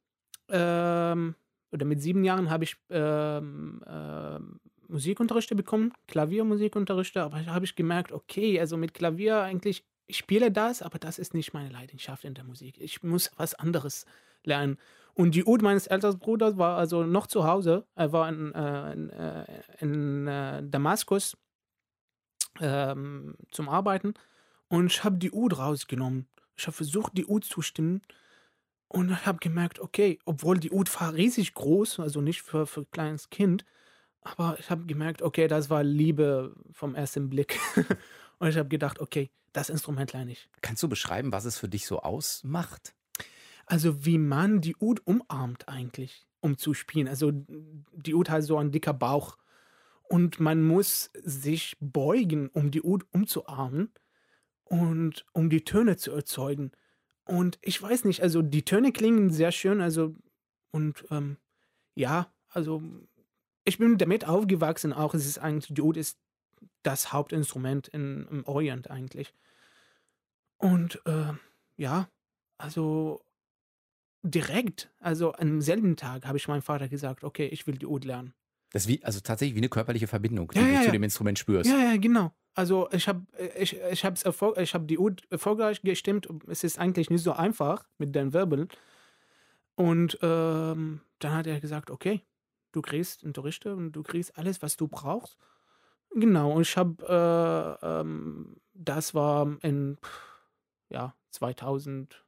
[0.50, 1.34] ähm,
[1.72, 4.38] oder mit sieben Jahren habe ich ähm, äh,
[4.88, 10.82] Musikunterrichte bekommen, Klaviermusikunterrichte, aber habe ich gemerkt, okay, also mit Klavier eigentlich, ich spiele das,
[10.82, 12.76] aber das ist nicht meine Leidenschaft in der Musik.
[12.78, 14.04] Ich muss was anderes
[14.42, 14.78] lernen.
[15.14, 17.86] Und die Ud meines älteren Bruders war also noch zu Hause.
[17.94, 19.44] Er war in, äh, in, äh,
[19.78, 21.36] in äh, Damaskus
[22.60, 24.14] ähm, zum Arbeiten.
[24.68, 26.28] Und ich habe die Ud rausgenommen.
[26.56, 28.02] Ich habe versucht, die Ud zu stimmen.
[28.92, 32.80] Und ich habe gemerkt, okay, obwohl die Ud war riesig groß, also nicht für, für
[32.80, 33.64] ein kleines Kind,
[34.20, 37.60] aber ich habe gemerkt, okay, das war Liebe vom ersten Blick.
[38.40, 40.48] Und ich habe gedacht, okay, das Instrument lerne ich.
[40.60, 42.94] Kannst du beschreiben, was es für dich so ausmacht?
[43.64, 47.06] Also wie man die Ud umarmt eigentlich, um zu spielen.
[47.06, 49.38] Also die Ud hat so einen dicker Bauch
[50.02, 53.92] und man muss sich beugen, um die Ud umzuarmen
[54.64, 56.72] und um die Töne zu erzeugen.
[57.30, 60.16] Und ich weiß nicht, also die Töne klingen sehr schön, also
[60.72, 61.36] und ähm,
[61.94, 62.82] ja, also
[63.64, 65.14] ich bin damit aufgewachsen auch.
[65.14, 66.18] Es ist eigentlich, die ist
[66.82, 69.32] das Hauptinstrument in, im Orient eigentlich.
[70.56, 71.32] Und äh,
[71.76, 72.08] ja,
[72.58, 73.20] also
[74.24, 78.04] direkt, also am selben Tag, habe ich meinem Vater gesagt, okay, ich will die Oud
[78.04, 78.34] lernen.
[78.72, 81.04] Das ist wie, also tatsächlich wie eine körperliche Verbindung, ja, die ja, du zu dem
[81.04, 81.70] Instrument spürst.
[81.70, 82.32] Ja, ja, genau.
[82.60, 83.22] Also ich habe
[83.58, 86.28] ich, ich hab's erfolg, ich hab die Oud erfolgreich gestimmt.
[86.46, 88.68] Es ist eigentlich nicht so einfach mit den Wirbeln.
[89.76, 92.20] Und ähm, dann hat er gesagt, okay,
[92.72, 95.38] du kriegst Unterrichte und du kriegst alles, was du brauchst.
[96.14, 99.96] Genau, und ich habe, äh, ähm, das war in,
[100.90, 102.22] ja, 2000,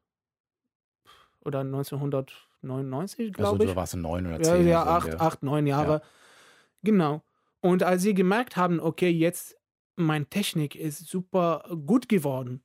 [1.41, 3.61] oder 1999, glaube also, ich.
[3.61, 4.65] Also du warst neun oder zehn.
[4.65, 5.93] Ja, ja acht, acht, neun Jahre.
[5.93, 6.03] Ja.
[6.85, 7.23] Genau.
[7.61, 9.59] Und als sie gemerkt haben, okay, jetzt
[9.97, 12.63] meine Technik ist super gut geworden,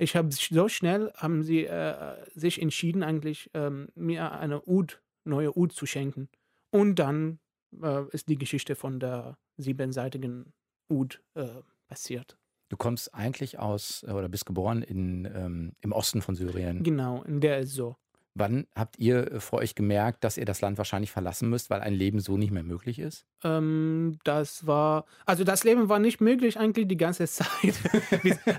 [0.00, 5.54] ich habe so schnell haben sie äh, sich entschieden, eigentlich ähm, mir eine Ud, neue
[5.54, 6.30] Ud zu schenken.
[6.70, 7.38] Und dann
[7.82, 10.54] äh, ist die Geschichte von der siebenseitigen
[10.88, 11.48] Ud äh,
[11.86, 12.38] passiert.
[12.70, 16.82] Du kommst eigentlich aus äh, oder bist geboren in, ähm, im Osten von Syrien.
[16.82, 17.96] Genau, in der ist so.
[18.34, 21.80] Wann habt ihr äh, vor euch gemerkt, dass ihr das Land wahrscheinlich verlassen müsst, weil
[21.80, 23.26] ein Leben so nicht mehr möglich ist?
[23.42, 27.74] Ähm, das war, also das Leben war nicht möglich eigentlich die ganze Zeit.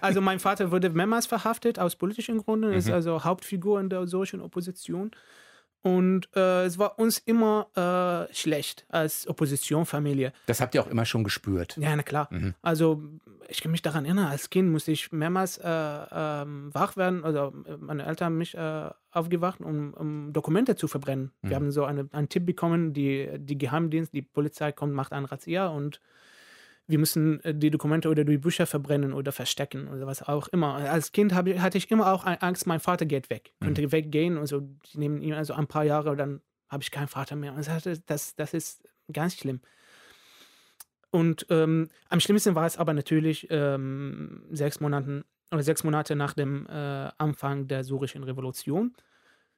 [0.01, 2.75] also mein Vater wurde mehrmals verhaftet aus politischen Gründen, mhm.
[2.75, 5.11] ist also Hauptfigur in der solchen Opposition.
[5.83, 7.67] Und äh, es war uns immer
[8.29, 10.31] äh, schlecht als Oppositionfamilie.
[10.45, 11.77] Das habt ihr auch immer schon gespürt.
[11.77, 12.27] Ja, na klar.
[12.29, 12.53] Mhm.
[12.61, 13.01] Also
[13.47, 17.23] ich kann mich daran erinnern, als Kind musste ich mehrmals äh, ähm, wach werden.
[17.25, 21.31] Also meine Eltern haben mich äh, aufgewacht, um, um, Dokumente zu verbrennen.
[21.41, 21.49] Mhm.
[21.49, 25.25] Wir haben so eine, einen Tipp bekommen, die, die Geheimdienst, die Polizei kommt, macht einen
[25.25, 25.99] Razzia und
[26.91, 30.75] wir müssen äh, die Dokumente oder die Bücher verbrennen oder verstecken oder was auch immer.
[30.75, 33.65] Als Kind ich, hatte ich immer auch Angst, mein Vater geht weg, mhm.
[33.65, 37.07] könnte weggehen und so, die nehmen ihn also ein paar Jahre, dann habe ich keinen
[37.07, 37.53] Vater mehr.
[37.53, 37.67] Und
[38.07, 39.61] das, das ist ganz schlimm.
[41.09, 46.33] Und ähm, am schlimmsten war es aber natürlich ähm, sechs Monaten oder sechs Monate nach
[46.33, 48.93] dem äh, Anfang der syrischen Revolution.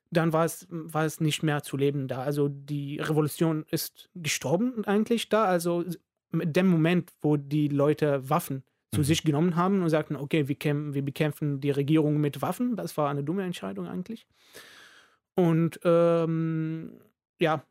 [0.10, 2.24] Dann war es, war es nicht mehr zu leben da.
[2.24, 5.46] Also die Revolution ist gestorben eigentlich da.
[5.46, 5.86] Also
[6.34, 9.04] mit dem Moment, wo die Leute Waffen zu mhm.
[9.06, 12.98] sich genommen haben und sagten, okay, wir, kämpfen, wir bekämpfen die Regierung mit Waffen, das
[12.98, 14.28] war eine dumme Entscheidung eigentlich.
[15.36, 17.00] Und ähm,
[17.40, 17.64] ja,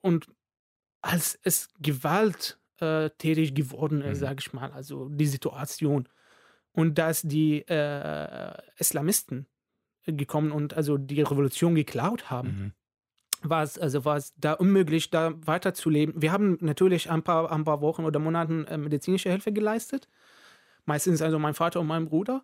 [0.00, 0.28] und
[1.02, 4.24] als es gewalttätig geworden ist, mhm.
[4.24, 6.08] sage ich mal, also die Situation,
[6.72, 9.46] und dass die äh, Islamisten
[10.04, 12.72] gekommen und also die Revolution geklaut haben, mhm
[13.42, 16.20] war es also war es da unmöglich, da weiterzuleben.
[16.20, 20.08] Wir haben natürlich ein paar, ein paar Wochen oder Monaten äh, medizinische Hilfe geleistet.
[20.84, 22.42] Meistens also mein Vater und mein Bruder.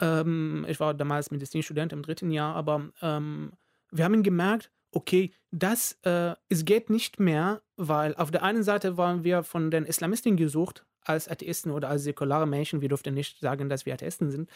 [0.00, 3.52] Ähm, ich war damals Medizinstudent im dritten Jahr, aber ähm,
[3.90, 8.96] wir haben gemerkt, okay, das äh, es geht nicht mehr, weil auf der einen Seite
[8.96, 12.80] waren wir von den Islamisten gesucht als Atheisten oder als säkulare Menschen.
[12.80, 14.50] Wir durften nicht sagen, dass wir Atheisten sind.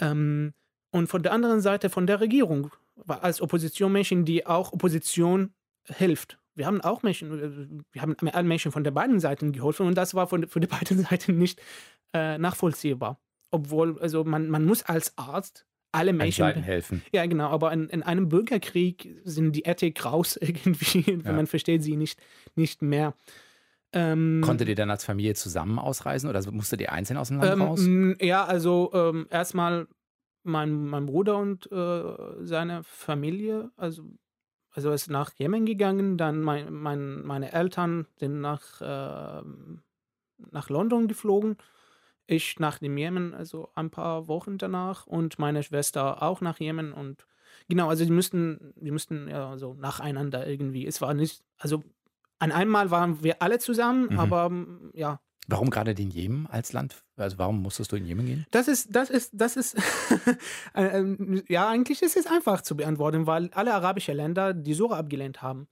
[0.00, 0.54] Ähm,
[0.90, 2.72] und von der anderen Seite von der Regierung
[3.06, 5.52] als Opposition die auch Opposition
[5.84, 6.38] hilft.
[6.54, 9.94] Wir haben auch Menschen, äh, wir haben allen Menschen von der beiden Seiten geholfen und
[9.94, 11.60] das war von, für die beiden Seiten nicht
[12.12, 13.20] äh, nachvollziehbar.
[13.50, 17.02] Obwohl, also man, man muss als Arzt alle Menschen helfen.
[17.12, 21.32] Ja, genau, aber in, in einem Bürgerkrieg sind die Ethik raus irgendwie, ja.
[21.32, 22.20] man versteht sie nicht,
[22.56, 23.14] nicht mehr.
[23.92, 27.52] Ähm, Konntet ihr dann als Familie zusammen ausreisen oder musstet ihr einzeln aus dem Land
[27.52, 27.88] ähm, raus?
[28.20, 29.88] Ja, also ähm, erstmal
[30.48, 34.04] mein, mein Bruder und äh, seine Familie, also,
[34.70, 39.42] also ist nach Jemen gegangen, dann mein, mein, meine Eltern sind nach, äh,
[40.50, 41.56] nach London geflogen,
[42.26, 46.92] ich nach dem Jemen, also ein paar Wochen danach und meine Schwester auch nach Jemen
[46.92, 47.26] und
[47.68, 50.86] genau, also die müssten, die müssten ja so nacheinander irgendwie.
[50.86, 51.82] Es war nicht, also
[52.38, 54.18] an einmal waren wir alle zusammen, mhm.
[54.18, 54.50] aber
[54.92, 57.02] ja, Warum gerade den Jemen als Land?
[57.16, 58.46] Also warum musstest du in Jemen gehen?
[58.50, 59.76] Das ist, das ist, das ist,
[60.74, 64.98] äh, ähm, ja, eigentlich ist es einfach zu beantworten, weil alle arabischen Länder die Sura
[64.98, 65.66] abgelehnt haben.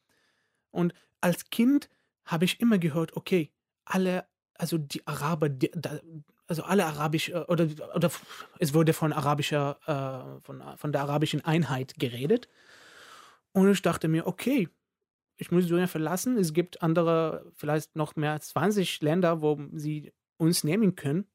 [0.70, 1.90] Und als Kind
[2.24, 3.52] habe ich immer gehört, okay,
[3.84, 5.70] alle, also die Araber, die,
[6.46, 8.10] also alle arabisch, äh, oder, oder
[8.58, 12.48] es wurde von arabischer, äh, von, von der arabischen Einheit geredet.
[13.52, 14.70] Und ich dachte mir, okay,
[15.36, 16.38] ich muss Syrien verlassen.
[16.38, 21.26] Es gibt andere, vielleicht noch mehr als 20 Länder, wo sie uns nehmen können.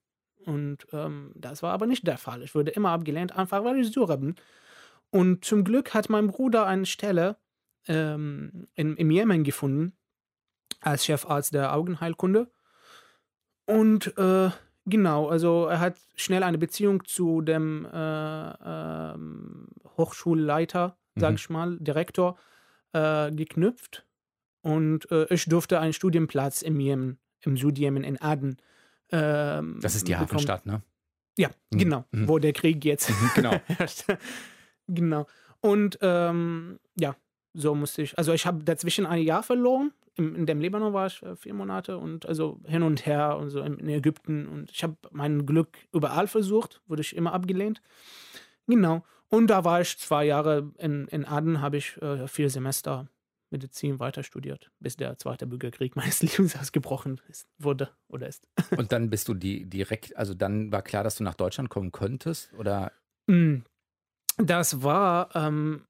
[0.45, 2.41] Und ähm, das war aber nicht der Fall.
[2.41, 4.35] Ich wurde immer abgelehnt, einfach weil ich Syrer bin.
[5.11, 7.37] Und zum Glück hat mein Bruder eine Stelle
[7.87, 9.93] ähm, in, im Jemen gefunden,
[10.79, 12.49] als Chefarzt der Augenheilkunde.
[13.65, 14.49] Und äh,
[14.85, 19.17] genau, also er hat schnell eine Beziehung zu dem äh, äh,
[19.97, 21.35] Hochschulleiter, sag mhm.
[21.35, 22.37] ich mal, Direktor
[22.93, 24.05] äh, geknüpft
[24.61, 28.57] und äh, ich durfte einen Studienplatz im Jemen, im Südjemen in Aden.
[29.11, 30.29] Ähm, das ist die bekommen.
[30.29, 30.81] Hafenstadt, ne?
[31.37, 31.77] Ja, mhm.
[31.77, 32.27] genau, mhm.
[32.27, 33.51] wo der Krieg jetzt mhm, genau.
[33.65, 34.05] herrscht.
[34.87, 35.27] genau.
[35.61, 37.15] Und ähm, ja,
[37.53, 39.91] so musste ich, also ich habe dazwischen ein Jahr verloren.
[40.15, 43.49] In, in dem Libanon war ich äh, vier Monate und also hin und her und
[43.49, 47.81] so in, in Ägypten und ich habe mein Glück überall versucht, wurde ich immer abgelehnt.
[48.67, 49.03] Genau.
[49.33, 53.07] Und da war ich zwei Jahre in, in Aden, habe ich äh, vier Semester
[53.49, 58.47] Medizin weiter studiert, bis der zweite Bürgerkrieg meines Lebens ausgebrochen ist, wurde oder ist.
[58.77, 61.91] Und dann bist du die direkt, also dann war klar, dass du nach Deutschland kommen
[61.91, 62.91] könntest oder?
[63.27, 63.59] Mm,
[64.37, 65.85] das war, ähm,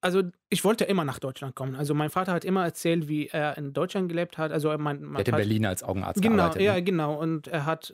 [0.00, 1.74] also ich wollte immer nach Deutschland kommen.
[1.74, 4.52] Also mein Vater hat immer erzählt, wie er in Deutschland gelebt hat.
[4.52, 6.60] Also mein, mein er hat in Berlin als Augenarzt genau, gearbeitet.
[6.60, 6.78] Genau, ne?
[6.78, 7.14] ja, genau.
[7.20, 7.90] Und er hat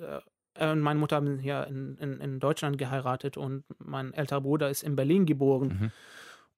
[0.57, 4.83] äh, meine Mutter haben hier in, in, in, Deutschland geheiratet und mein älterer Bruder ist
[4.83, 5.69] in Berlin geboren.
[5.81, 5.93] Mhm.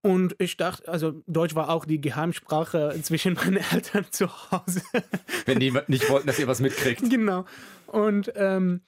[0.02, 4.82] Und ich dachte, also Deutsch war auch die Geheimsprache zwischen meinen Eltern zu Hause.
[5.46, 7.08] Wenn die nicht wollten, dass ihr was mitkriegt.
[7.08, 7.46] Genau.
[7.86, 8.82] Und ähm,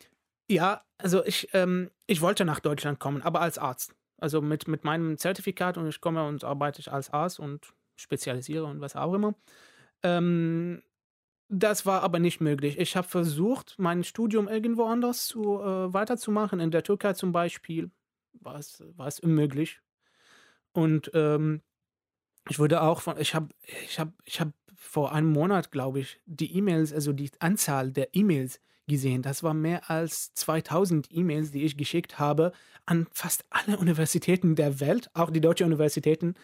[0.51, 3.95] ja, also ich, ähm, ich wollte nach Deutschland kommen, aber als Arzt.
[4.19, 8.81] Also mit, mit meinem Zertifikat und ich komme und arbeite als Arzt und spezialisiere und
[8.81, 9.35] was auch immer.
[10.03, 10.83] Ähm,
[11.49, 12.79] das war aber nicht möglich.
[12.79, 16.61] Ich habe versucht, mein Studium irgendwo anders zu, äh, weiterzumachen.
[16.61, 17.91] In der Türkei zum Beispiel
[18.33, 19.81] war es, unmöglich.
[20.73, 21.63] Und ähm,
[22.49, 23.49] ich wurde auch von, ich habe,
[23.85, 28.15] ich habe, ich habe vor einem Monat, glaube ich, die E-Mails, also die Anzahl der
[28.15, 29.23] E-Mails gesehen.
[29.23, 32.53] Das war mehr als 2000 E-Mails, die ich geschickt habe
[32.85, 36.35] an fast alle Universitäten der Welt, auch die deutschen Universitäten.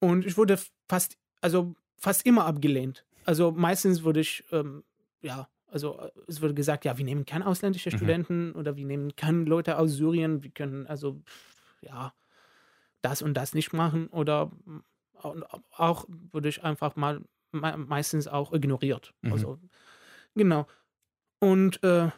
[0.00, 3.04] Und ich wurde fast, also fast immer abgelehnt.
[3.24, 4.84] Also meistens wurde ich, ähm,
[5.20, 7.96] ja, also äh, es wurde gesagt, ja, wir nehmen keine ausländische mhm.
[7.96, 11.20] Studenten oder wir nehmen keine Leute aus Syrien, wir können also,
[11.80, 12.12] ja,
[13.00, 14.50] das und das nicht machen oder
[15.76, 17.20] auch wurde ich einfach mal
[17.52, 19.12] meistens auch ignoriert.
[19.22, 19.32] Mhm.
[19.32, 19.58] Also,
[20.34, 20.66] genau.
[21.38, 22.10] Und äh,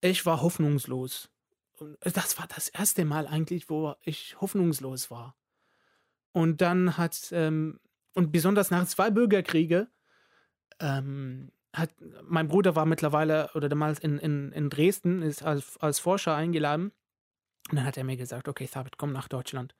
[0.00, 1.30] ich war hoffnungslos.
[1.78, 5.36] Und das war das erste Mal eigentlich, wo ich hoffnungslos war.
[6.32, 7.80] Und dann hat, ähm,
[8.14, 9.88] und besonders nach zwei Bürgerkriege,
[10.80, 11.90] ähm, hat,
[12.22, 16.92] mein Bruder war mittlerweile oder damals in, in, in Dresden, ist als, als Forscher eingeladen.
[17.70, 19.74] Und dann hat er mir gesagt, okay, Thabit, komm nach Deutschland.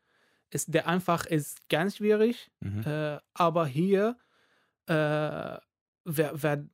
[0.51, 2.83] Ist, der einfach ist ganz schwierig, mhm.
[2.83, 4.17] äh, aber hier,
[4.87, 5.63] äh, wer,
[6.05, 6.65] wer,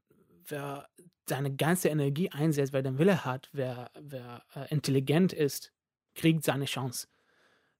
[0.48, 0.88] wer
[1.28, 5.72] seine ganze Energie einsetzt, wer den Wille hat, wer, wer äh, intelligent ist,
[6.14, 7.08] kriegt seine Chance.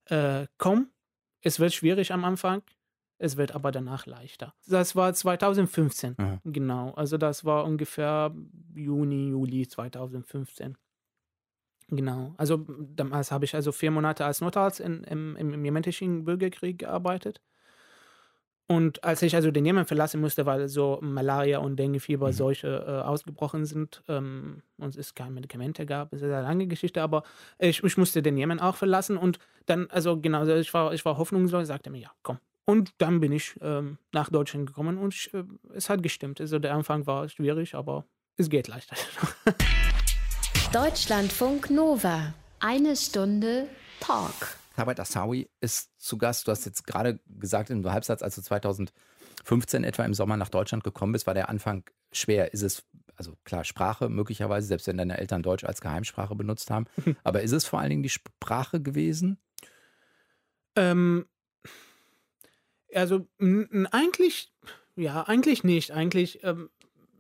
[0.07, 0.91] Äh, komm,
[1.43, 2.63] es wird schwierig am Anfang,
[3.21, 4.55] es wird aber danach leichter.
[4.67, 6.41] Das war 2015, Aha.
[6.45, 6.93] genau.
[6.93, 8.35] Also das war ungefähr
[8.75, 10.79] Juni, Juli 2015.
[11.89, 12.35] Genau.
[12.39, 17.43] Also damals habe ich also vier Monate als Notarzt in, im, im jemenischen Bürgerkrieg gearbeitet.
[18.69, 22.33] Und als ich also den Jemen verlassen musste, weil so Malaria und Denguefieber mhm.
[22.33, 27.03] solche äh, ausgebrochen sind ähm, und es keine Medikamente gab, das ist eine lange Geschichte,
[27.03, 27.25] aber
[27.59, 31.05] ich, ich musste den Jemen auch verlassen und dann, also genau, also ich war, ich
[31.05, 32.39] war hoffnungslos, sagte mir, ja, komm.
[32.65, 35.45] Und dann bin ich ähm, nach Deutschland gekommen und ich, äh,
[35.75, 36.41] es hat gestimmt.
[36.41, 38.05] Also der Anfang war schwierig, aber
[38.37, 38.97] es geht leichter.
[40.73, 42.33] Deutschlandfunk Nova.
[42.61, 43.67] Eine Stunde
[44.01, 44.57] Talk.
[44.75, 46.47] Herbert Assawi ist zu Gast.
[46.47, 50.85] Du hast jetzt gerade gesagt im Halbsatz, als du 2015 etwa im Sommer nach Deutschland
[50.85, 52.53] gekommen bist, war der Anfang schwer.
[52.55, 52.85] Ist es,
[53.17, 56.87] also klar, Sprache möglicherweise, selbst wenn deine Eltern Deutsch als Geheimsprache benutzt haben.
[57.25, 59.39] Aber ist es vor allen Dingen die Sprache gewesen?
[60.77, 61.27] Ähm,
[62.95, 63.27] also
[63.91, 64.53] eigentlich,
[64.97, 65.93] ja, eigentlich nicht.
[65.93, 66.71] Eigentlich, ähm,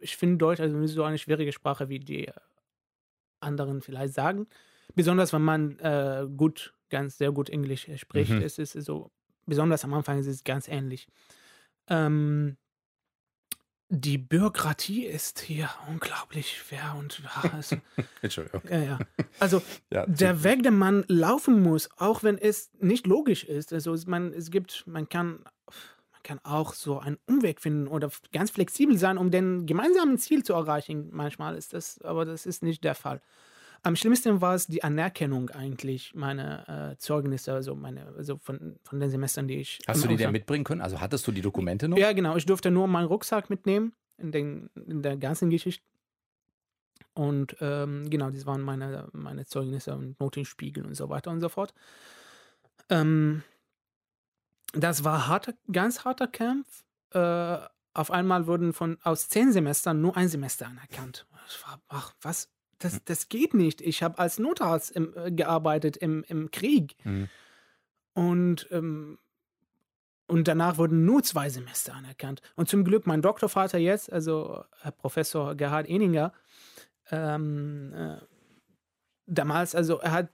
[0.00, 2.30] ich finde Deutsch also so eine schwierige Sprache, wie die
[3.40, 4.46] anderen vielleicht sagen.
[4.94, 8.32] Besonders wenn man äh, gut ganz sehr gut Englisch spricht.
[8.32, 8.42] Mhm.
[8.42, 9.10] Es ist so,
[9.46, 11.06] besonders am Anfang ist es ganz ähnlich.
[11.88, 12.56] Ähm,
[13.92, 17.76] die Bürokratie ist hier unglaublich schwer und also,
[18.22, 18.62] Entschuldigung.
[18.70, 18.98] Ja, ja.
[19.40, 23.72] Also ja, der Weg, den man laufen muss, auch wenn es nicht logisch ist.
[23.72, 25.44] Also man, es gibt, man kann,
[26.20, 30.42] man kann auch so einen Umweg finden oder ganz flexibel sein, um den gemeinsamen Ziel
[30.42, 31.08] zu erreichen.
[31.12, 33.20] Manchmal ist das, aber das ist nicht der Fall.
[33.82, 39.00] Am schlimmsten war es die Anerkennung eigentlich meiner äh, Zeugnisse, also meine, also von, von
[39.00, 39.78] den Semestern, die ich.
[39.86, 40.82] Hast du die denn mitbringen können?
[40.82, 41.96] Also hattest du die Dokumente noch?
[41.96, 42.36] Ja, genau.
[42.36, 45.82] Ich durfte nur meinen Rucksack mitnehmen in, den, in der ganzen Geschichte.
[47.14, 51.48] Und ähm, genau, das waren meine, meine Zeugnisse und Notenspiegel und so weiter und so
[51.48, 51.72] fort.
[52.90, 53.42] Ähm,
[54.72, 56.84] das war harter, ganz harter Kampf.
[57.12, 57.58] Äh,
[57.92, 61.26] auf einmal wurden von aus zehn Semestern nur ein Semester anerkannt.
[61.64, 63.00] War, ach, was, das, hm.
[63.06, 63.80] das geht nicht.
[63.80, 66.96] Ich habe als Notarzt im, äh, gearbeitet im, im Krieg.
[67.04, 67.28] Mhm.
[68.14, 69.18] Und, ähm,
[70.26, 72.40] und danach wurden nur zwei Semester anerkannt.
[72.54, 76.32] Und zum Glück mein Doktorvater jetzt, also Herr Professor Gerhard Eninger,
[77.10, 78.18] ähm, äh,
[79.26, 80.28] damals, also er hat,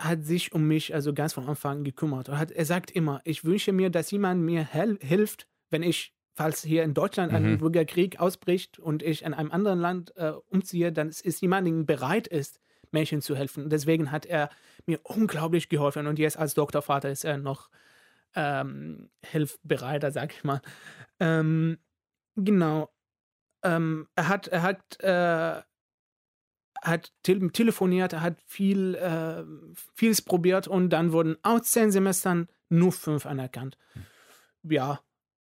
[0.00, 2.28] hat sich um mich also ganz von Anfang an gekümmert.
[2.28, 6.62] Er, hat, er sagt immer, ich wünsche mir, dass jemand mir hilft, wenn ich falls
[6.62, 7.58] hier in Deutschland ein mhm.
[7.58, 12.26] Bürgerkrieg ausbricht und ich in einem anderen Land äh, umziehe, dann ist jemand, der bereit
[12.26, 12.60] ist,
[12.92, 13.68] Menschen zu helfen.
[13.68, 14.48] Deswegen hat er
[14.86, 17.68] mir unglaublich geholfen und jetzt als Doktorvater ist er noch
[18.34, 20.62] ähm, hilfbereiter, sag ich mal.
[21.18, 21.78] Ähm,
[22.36, 22.90] genau.
[23.62, 25.62] Ähm, er hat, er hat, äh,
[26.82, 29.44] hat te telefoniert, er hat viel, äh,
[29.94, 33.76] vieles probiert und dann wurden aus zehn Semestern nur fünf anerkannt.
[33.92, 34.02] Hm.
[34.72, 35.00] Ja,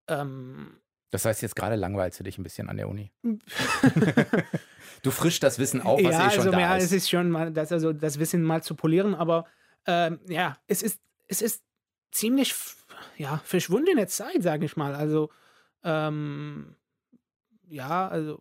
[0.08, 0.80] ähm,
[1.12, 3.12] das heißt, jetzt gerade langweilst du dich ein bisschen an der Uni.
[5.04, 6.86] du frischst das Wissen auf, was ja, eh schon also, da ja, ist.
[6.86, 9.46] es ist schon mal, das, also das Wissen mal zu polieren, aber
[9.86, 11.64] ähm, ja, es ist, es ist
[12.12, 12.54] ziemlich
[13.18, 14.96] ja, verschwundene Zeit, sage ich mal.
[14.96, 15.30] Also
[15.84, 16.76] ähm,
[17.70, 18.40] ja, also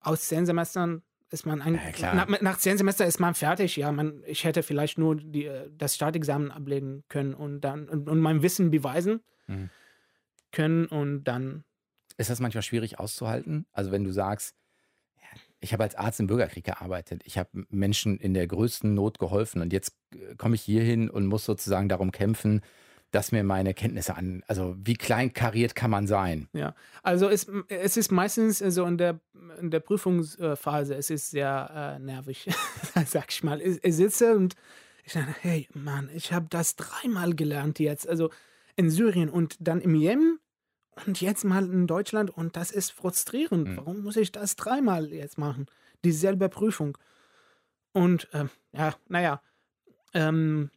[0.00, 3.76] aus zehn Semestern ist man ein, ja, nach, nach, zehn Semestern ist man fertig.
[3.76, 8.18] Ja, man, ich hätte vielleicht nur die, das Startexamen ablegen können und dann und, und
[8.18, 9.70] mein Wissen beweisen mhm.
[10.50, 11.64] können und dann
[12.16, 13.64] ist das manchmal schwierig auszuhalten?
[13.72, 14.54] Also wenn du sagst,
[15.60, 19.62] ich habe als Arzt im Bürgerkrieg gearbeitet, ich habe Menschen in der größten Not geholfen
[19.62, 22.62] und jetzt äh, komme ich hier hin und muss sozusagen darum kämpfen,
[23.10, 26.48] dass mir meine Kenntnisse an, also wie kleinkariert kann man sein?
[26.52, 29.20] Ja, also es, es ist meistens so in der,
[29.60, 32.48] in der Prüfungsphase, es ist sehr äh, nervig,
[33.06, 33.60] sag ich mal.
[33.60, 34.54] Ich, ich sitze und
[35.04, 38.30] ich sage, hey Mann, ich habe das dreimal gelernt jetzt, also
[38.76, 40.38] in Syrien und dann im Jemen
[41.06, 43.68] und jetzt mal in Deutschland und das ist frustrierend.
[43.68, 43.76] Mhm.
[43.76, 45.66] Warum muss ich das dreimal jetzt machen?
[46.04, 46.96] Dieselbe Prüfung.
[47.92, 49.42] Und ähm, ja, naja,
[50.14, 50.70] ähm,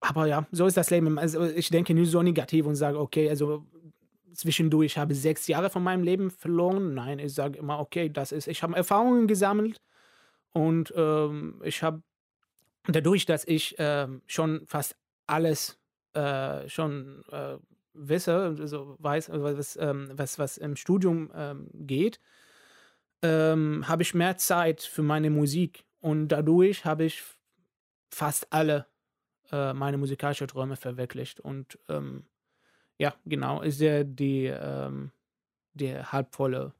[0.00, 1.18] aber ja, so ist das Leben.
[1.18, 3.66] Also ich denke nicht so negativ und sage, okay, also
[4.32, 6.94] zwischendurch habe ich sechs Jahre von meinem Leben verloren.
[6.94, 9.80] Nein, ich sage immer, okay, das ist, ich habe Erfahrungen gesammelt
[10.52, 12.02] und ähm, ich habe
[12.86, 14.96] dadurch, dass ich äh, schon fast
[15.26, 15.78] alles
[16.14, 17.56] äh, schon äh,
[17.92, 22.20] wisse, also weiß, was, ähm, was, was im Studium ähm, geht,
[23.22, 27.22] ähm, habe ich mehr Zeit für meine Musik und dadurch habe ich
[28.10, 28.86] fast alle
[29.52, 31.40] äh, meine musikalischen Träume verwirklicht.
[31.40, 32.24] Und ähm,
[32.98, 35.10] ja, genau, ist ja die, ähm,
[35.74, 36.74] die halbvolle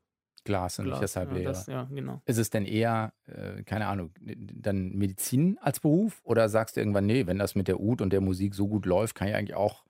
[0.45, 1.53] Glas und nicht das halb leere.
[1.66, 2.23] Ja, ja, genau.
[2.25, 6.21] Ist es denn eher, äh, keine Ahnung, dann Medizin als Beruf?
[6.25, 8.87] Oder sagst du irgendwann, nee, wenn das mit der Ud und der Musik so gut
[8.87, 9.85] läuft, kann ich eigentlich auch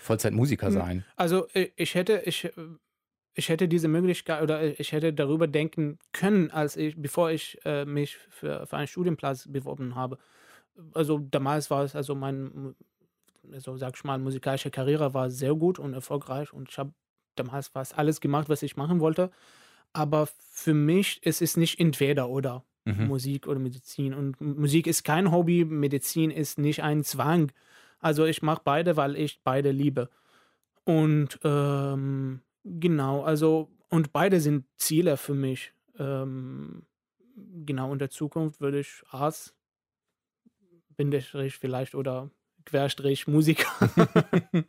[0.00, 1.04] Vollzeitmusiker hm, sein?
[1.16, 2.50] Also ich hätte, ich,
[3.34, 7.84] ich hätte diese Möglichkeit oder ich hätte darüber denken können, als ich, bevor ich äh,
[7.84, 10.18] mich für, für einen Studienplatz beworben habe
[10.94, 12.74] also damals war es, also mein,
[13.52, 16.92] also sag ich mal, musikalische Karriere war sehr gut und erfolgreich und ich habe
[17.34, 19.30] damals fast alles gemacht, was ich machen wollte.
[19.92, 23.06] Aber für mich ist es nicht entweder oder mhm.
[23.06, 24.14] Musik oder Medizin.
[24.14, 27.52] Und Musik ist kein Hobby, Medizin ist nicht ein Zwang.
[27.98, 30.08] Also ich mache beide, weil ich beide liebe.
[30.84, 35.72] Und ähm, genau, also und beide sind Ziele für mich.
[35.98, 36.82] Ähm,
[37.64, 39.54] genau, in der Zukunft würde ich Arzt
[40.96, 42.30] Bindestrich vielleicht oder
[42.64, 43.68] Querstrich Musiker.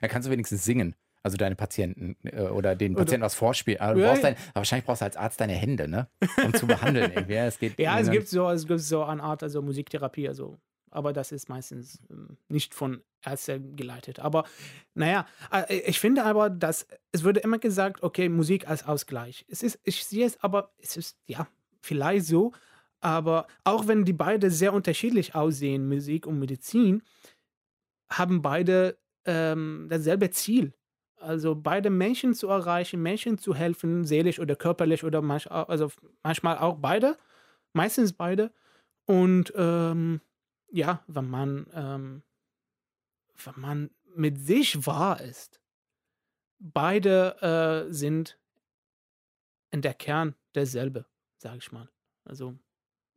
[0.00, 0.94] da kannst du wenigstens singen.
[1.22, 3.80] Also deine Patienten äh, oder den Patienten was vorspielen.
[3.80, 6.08] Aber, ja, dein, aber, wahrscheinlich brauchst du als Arzt deine Hände, ne?
[6.44, 7.10] Um zu behandeln.
[7.12, 7.34] Irgendwie.
[7.34, 10.56] Es geht ja, es gibt, so, es gibt so eine Art, also Musiktherapie, also,
[10.90, 14.20] aber das ist meistens ähm, nicht von Ärzten geleitet.
[14.20, 14.44] Aber
[14.94, 19.44] naja, äh, ich finde aber, dass es würde immer gesagt, okay, Musik als Ausgleich.
[19.48, 21.48] Es ist, ich sehe es aber, es ist ja
[21.80, 22.52] vielleicht so,
[23.06, 27.04] aber auch wenn die beide sehr unterschiedlich aussehen, Musik und Medizin,
[28.10, 30.74] haben beide ähm, dasselbe Ziel.
[31.14, 35.92] Also beide Menschen zu erreichen, Menschen zu helfen, seelisch oder körperlich oder manch, also
[36.24, 37.16] manchmal auch beide,
[37.72, 38.52] meistens beide.
[39.04, 40.20] Und ähm,
[40.72, 42.22] ja, wenn man, ähm,
[43.44, 45.60] wenn man mit sich wahr ist,
[46.58, 48.36] beide äh, sind
[49.70, 51.06] in der Kern derselbe,
[51.38, 51.88] sage ich mal.
[52.24, 52.58] Also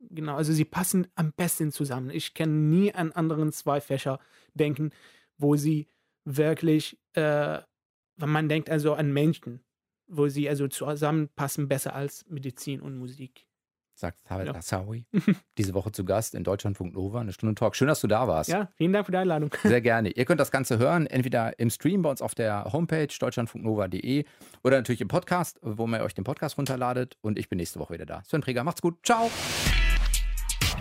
[0.08, 2.10] Genau, also sie passen am besten zusammen.
[2.10, 4.18] Ich kann nie an anderen zwei Fächer
[4.54, 4.90] denken,
[5.36, 5.88] wo sie
[6.24, 7.58] wirklich, äh,
[8.16, 9.60] wenn man denkt also an Menschen,
[10.06, 13.46] wo sie also zusammenpassen besser als Medizin und Musik.
[13.94, 14.54] Sagt Tarek ja.
[14.54, 15.04] Assawi.
[15.58, 17.76] Diese Woche zu Gast in Deutschlandfunk Nova, eine Stunde Talk.
[17.76, 18.48] Schön, dass du da warst.
[18.48, 19.50] Ja, vielen Dank für die Einladung.
[19.62, 20.10] Sehr gerne.
[20.10, 24.24] Ihr könnt das Ganze hören, entweder im Stream bei uns auf der Homepage deutschlandfunknova.de
[24.64, 27.18] oder natürlich im Podcast, wo ihr euch den Podcast runterladet.
[27.20, 28.22] Und ich bin nächste Woche wieder da.
[28.24, 28.96] Sven Preger, macht's gut.
[29.04, 29.30] Ciao.